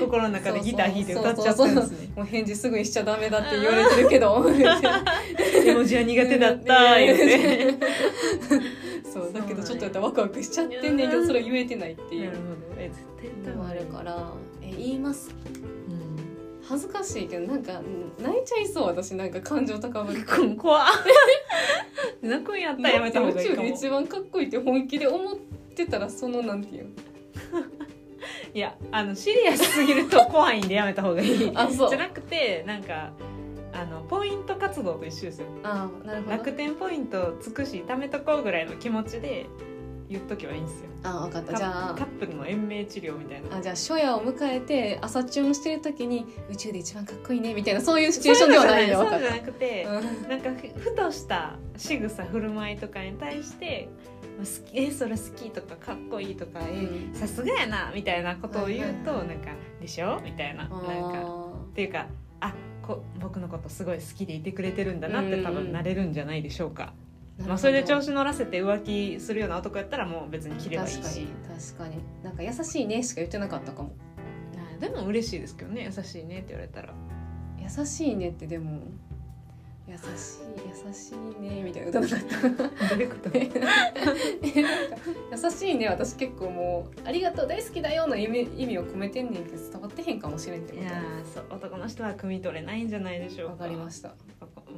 [0.00, 2.08] 心の中でギター弾いて歌っちゃってるんですね。
[2.16, 4.46] もう返事すぐにしちゃダメだって言われてるけど。
[5.66, 7.74] 絵文字は苦手だった言って。
[9.12, 12.24] そうだけどちょっとやったらワクワクしちゃってんねんけどそれは言えてないっていう。
[12.26, 12.44] なるほ
[12.74, 12.80] ど。
[12.80, 14.32] え絶対言ったのもあるから
[14.68, 15.34] え言います。
[15.88, 16.18] うん。
[16.62, 17.80] 恥ずかしいけどなんか
[18.22, 20.86] 泣いちゃいそう私なんか感情高ぶるこ怖っ。
[22.20, 23.68] 泣くんやったらやめた方がいいかも。
[23.68, 25.36] 一番かっこいいって本気で思っ
[25.74, 26.90] てたらそのなんていうの。
[28.54, 31.50] いやあのシリアスすぎると怖いんでやめた方がいい。
[31.56, 31.88] あそう。
[31.90, 33.12] じゃなくてなんか
[33.72, 35.46] あのポイント活動と一緒ですよ。
[35.62, 36.36] あなるほど。
[36.36, 39.46] 楽天ポイントつくし貯めとこうぐらいの気持ちで
[40.08, 40.88] 言っとけばいいんですよ。
[41.02, 41.52] あ分かった。
[41.52, 43.54] カじゃカップルの延命治療みたいな。
[43.54, 49.90] ああじゃあ初夜を迎えて朝チュンしてる時に宇宙で一番かっこいいねみたいなそういうシチュエーションではないんだ分かっそうじゃなくて、た。
[49.92, 50.28] うん。
[50.28, 53.88] なんかふふとした仕草振る舞いとかに対して
[54.38, 57.14] 「好きえそれ好き」とか「かっこいい」とか「えうん。
[57.14, 59.50] さすがやな」みたいなことを言うと、なんか
[59.80, 60.68] 「でしょ?」みたいな。
[60.68, 62.06] なんかあっていうか
[62.40, 67.07] あこ僕のことすごい好きでいてくれてるんだなって多分なれるんじゃないでしょうか、ー
[67.46, 72.02] まあ、それで調子乗らせて浮気するような男やったらもう別に切ればいいほど確かにし確かに。
[72.24, 73.94] なんか優しいねしか言ってなかったかも。
[74.76, 75.84] あでも嬉しいですけどね。
[75.96, 76.92] 優しいねって言われたら。
[77.60, 78.82] 優しいねってでも
[79.88, 80.06] 優しい
[80.86, 82.88] 優しいねみたいな歌なかった。
[82.88, 83.30] どういうこと？
[83.32, 84.96] えなんか
[85.32, 93.48] 優しいね私結構もう「ありがとう大好きだよ」の意味意味を込めてんねんけど伝わってへんかもしれんってこいやーそう男の人は汲み取れないんじゃないでしょう。
[93.50, 94.14] かとわかりました。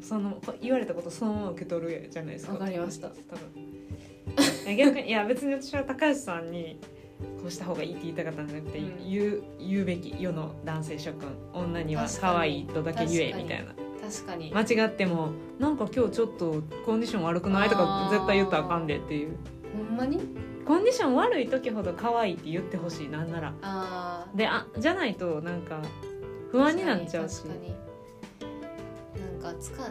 [0.00, 2.52] そのこ言われたことそのまま受け取るじゃないですか。
[2.52, 3.08] わかりました。
[3.08, 4.76] 多分。
[4.76, 6.78] 逆にいや別に私は高橋さんに
[7.42, 9.10] こうした方がいいって言いたかったんじゃなくて、うん。
[9.10, 13.74] 言う言うべき世の男性諸君女には可愛いとだけ言えみたいな
[14.10, 14.52] 確かに。
[14.52, 19.36] 間違ってもなんか今日ちょっとコンディション悪くないとか絶対言ったらあかんでっていう。
[19.76, 20.18] ほんまに？
[20.66, 23.54] コンディション悪い時ほど可愛いって言ってほしいなんなら。
[23.62, 24.36] あー。
[24.36, 25.80] であじゃないとなんか
[26.50, 27.42] 不安になっちゃうし。
[27.42, 27.74] 確かに
[29.42, 29.84] なんかつか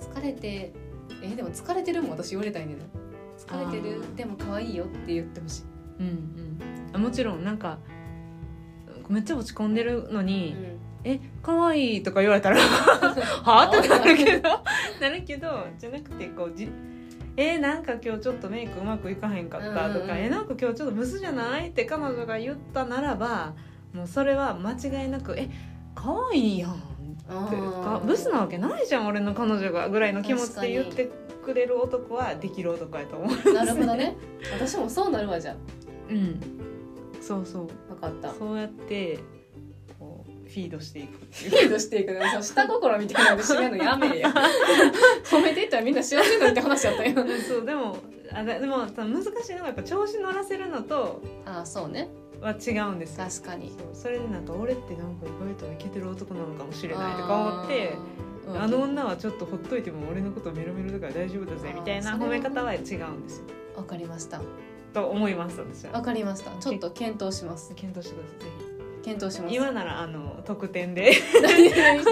[0.00, 0.72] 疲れて
[1.22, 2.76] えでも疲れてるもん私言われたいね
[3.38, 5.62] 疲れてるでも可愛いよって言ってほしい、
[6.00, 6.58] うんうん。
[6.92, 7.78] あもちろんなんか
[9.08, 10.54] めっちゃ落ち込んでるのに、
[11.04, 13.78] え可愛いとか言われたら はあ？
[13.78, 14.48] ってなるけど。
[15.00, 16.68] なるけどじゃなくてこうじ
[17.36, 20.10] えなんか今日ちょっとメイクうまくいかへんかったとか、うん。
[20.10, 23.54] うんえなんか今日ちょっとブスじゃないって彼女が言ったならば
[23.94, 25.48] もうそれは間違いなくえ
[25.94, 26.74] 可愛いやんっ
[27.50, 31.10] てかブスなわけないじゃん俺の彼女がぐらいの気持ちで言って
[31.44, 34.16] くれる男はできる男やと思うなるほどね。
[34.52, 35.56] 私もそうなるわじゃ
[36.10, 36.40] うん。
[37.20, 37.68] そうそう。
[37.90, 38.34] あ分かった。
[38.34, 39.18] そうやって
[40.50, 41.50] フィードしていくっていう。
[41.50, 42.12] フィードしていく。
[42.12, 44.34] の下心みたいなので締めるのやめえや
[45.24, 47.14] 褒めていったらみんな幸せになるって話やったよ。
[47.48, 47.96] そうでも
[48.32, 52.08] あででも難しいのがやっぱ調子乗らせるのとああそうね。
[52.40, 53.24] は違うんですよ。
[53.24, 53.72] 確かに。
[53.92, 57.94] それでなんか俺ってなんか意外とイケてる男なのかもしれないとか思って
[58.58, 63.44] あの女はちょっとほっといても俺のことメロメロだから大丈夫だぜみたいな褒め方は違うんですよ。
[63.76, 64.40] わかりました。
[64.92, 65.92] と思います私は。
[65.92, 66.50] わかりました。
[66.58, 67.72] ちょっと検討します。
[67.76, 68.69] 検討してくださいぜ
[69.02, 69.50] 検討します。
[69.50, 71.12] ひ今ならあの特典で。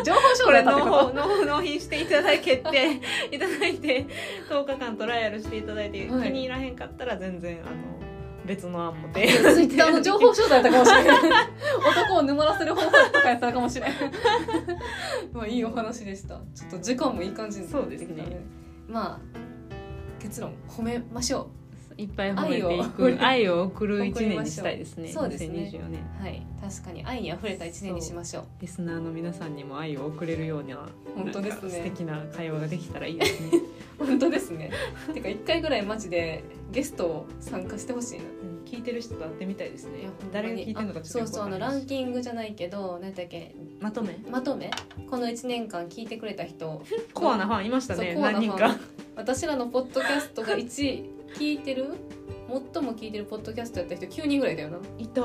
[0.05, 4.07] 情報商材だってこ納品していただけて いただいて
[4.49, 6.29] 10日間トライアルしていただいて、はい。
[6.29, 7.99] 気に入らへんかったら全然あの
[8.47, 11.21] 別の案も提とツイッターの情報商材だったかもしれない。
[11.91, 13.93] 男を沼らせる方法とかやったかもしれない
[15.33, 16.41] まあいいお話でした。
[16.55, 18.41] ちょっと時間もいい感じになね。
[18.89, 19.39] まあ
[20.19, 21.51] 結論褒めましょ
[21.99, 25.09] いっぱい褒めてい愛をく愛を送る一年にしたいですね。
[25.09, 25.69] そうですね。
[25.73, 26.01] 2024年。
[26.21, 26.47] うはい。
[26.63, 28.45] 確かに愛にあふれた一年にしましょう。
[28.61, 31.71] リスナーの皆さんにも愛を送れるような本当ですね。
[31.71, 33.51] 素敵な会話ができたらいいですね。
[33.99, 34.71] 本当ですね。
[35.13, 38.25] てか一回ぐらいマジでゲストを参加してほしいな。
[38.25, 38.65] うん。
[38.65, 40.09] 聞いてる人と会ってみたいですね。
[40.33, 43.57] 誰が聞いてるのかちょっとそうそうあのランンキングじゃないけど何だっけ。
[43.81, 44.21] まとめ？
[44.31, 44.71] まとめ？
[45.11, 46.81] この1年間聞いてくれた人。
[47.13, 48.77] コアなファンいましたね何人か。
[49.17, 51.95] 私らのポッドキャストが1聞いてる？
[52.73, 55.23] 最も聞いてるポッドキャストやった人9人ぐらいだよな、いた。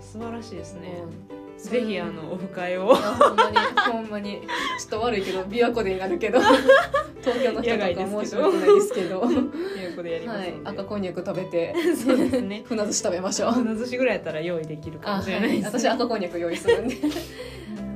[0.00, 1.58] 素晴らしいですね、うん。
[1.58, 2.94] ぜひあのオフ会を。
[2.94, 3.56] ほんまに。
[3.92, 4.40] ほんまに。
[4.78, 6.38] ちょっと悪いけど琵琶湖でになるけど。
[7.20, 9.20] 東京の人とか申し訳ないですけど。
[9.20, 10.54] ということでやりますはい。
[10.64, 11.74] 赤こんにゃく食べて。
[11.96, 12.62] そうですね。
[12.68, 13.52] 船寿司食べましょう。
[13.52, 16.96] 船寿司ぐらいやったら用意できるかもしれないです、私赤こんにゃく用意するんで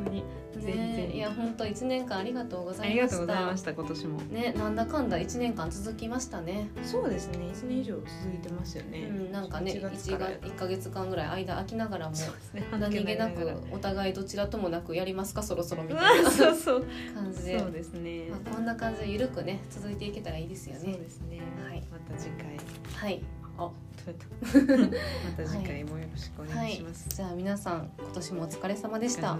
[1.42, 3.16] 本当一年間ありがとうござありがいました。
[3.18, 4.20] とうございました今年も。
[4.22, 6.68] ねなんだかんだ一年間続きましたね。
[6.84, 9.00] そうですね1年以上続いてますよね。
[9.10, 16.30] うんなんかね1 1月からが一ヶ月間ぐらい間空きながらもそうですね何気なくお互いどちらともなくやりますかそろそろみたいな。
[16.30, 17.58] そうそう感じで。
[17.58, 18.28] そうですね。
[18.30, 21.40] まあ、こんな感じでゆるくね続いていけたらいいですよそうねですね。
[21.68, 21.82] はい。
[21.90, 22.56] また次回。
[22.94, 23.22] はい
[23.58, 23.70] あ
[24.04, 29.38] 取れたまた次回もよろしくおはい願いします、じゃあ皆さん今年もお疲れ様でした。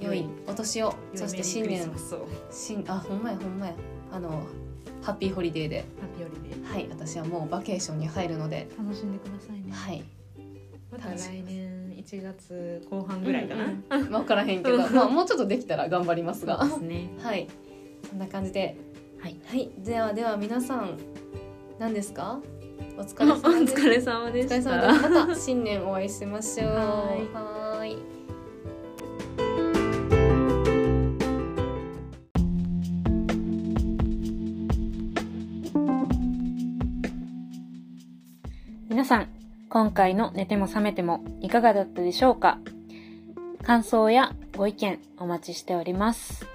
[0.00, 0.94] 良いお年を。
[1.14, 1.90] そして新年。
[2.50, 3.74] 新あほんまやほんまや。
[4.12, 4.46] あの
[5.02, 5.84] ハッピーホリデーで。
[6.00, 6.64] ハッピーホリデー。
[6.64, 6.86] はい。
[6.88, 8.68] 私はもうバケーションに入るので。
[8.78, 9.72] 楽しんでくださいね。
[9.72, 10.04] はい。
[10.90, 14.10] また来年1月後半ぐらいかな、うんうん。
[14.10, 14.78] 分からへんけど。
[14.90, 16.64] まあもうちょっとできたら頑張りますが。
[16.66, 17.10] すね。
[17.20, 17.48] はい。
[18.08, 18.76] そんな感じで。
[19.20, 20.98] はい、はい、ではでは皆さん
[21.78, 22.40] 何ですか？
[22.98, 23.74] お疲おれ様です。
[23.74, 25.08] 疲れ様でお疲れした様です。
[25.10, 26.68] また新年お会いしましょう。
[26.68, 27.96] はい。
[38.88, 39.28] 皆さん、
[39.68, 42.58] 今回の寝ても覚めてもいかがだったでしょうか？
[43.62, 46.46] 感想やご意見お待ちしております。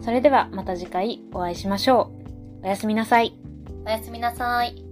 [0.00, 2.10] それではまた次回お会いしましょ
[2.62, 2.66] う。
[2.66, 3.34] おやすみなさい。
[3.84, 4.91] おやすみなさい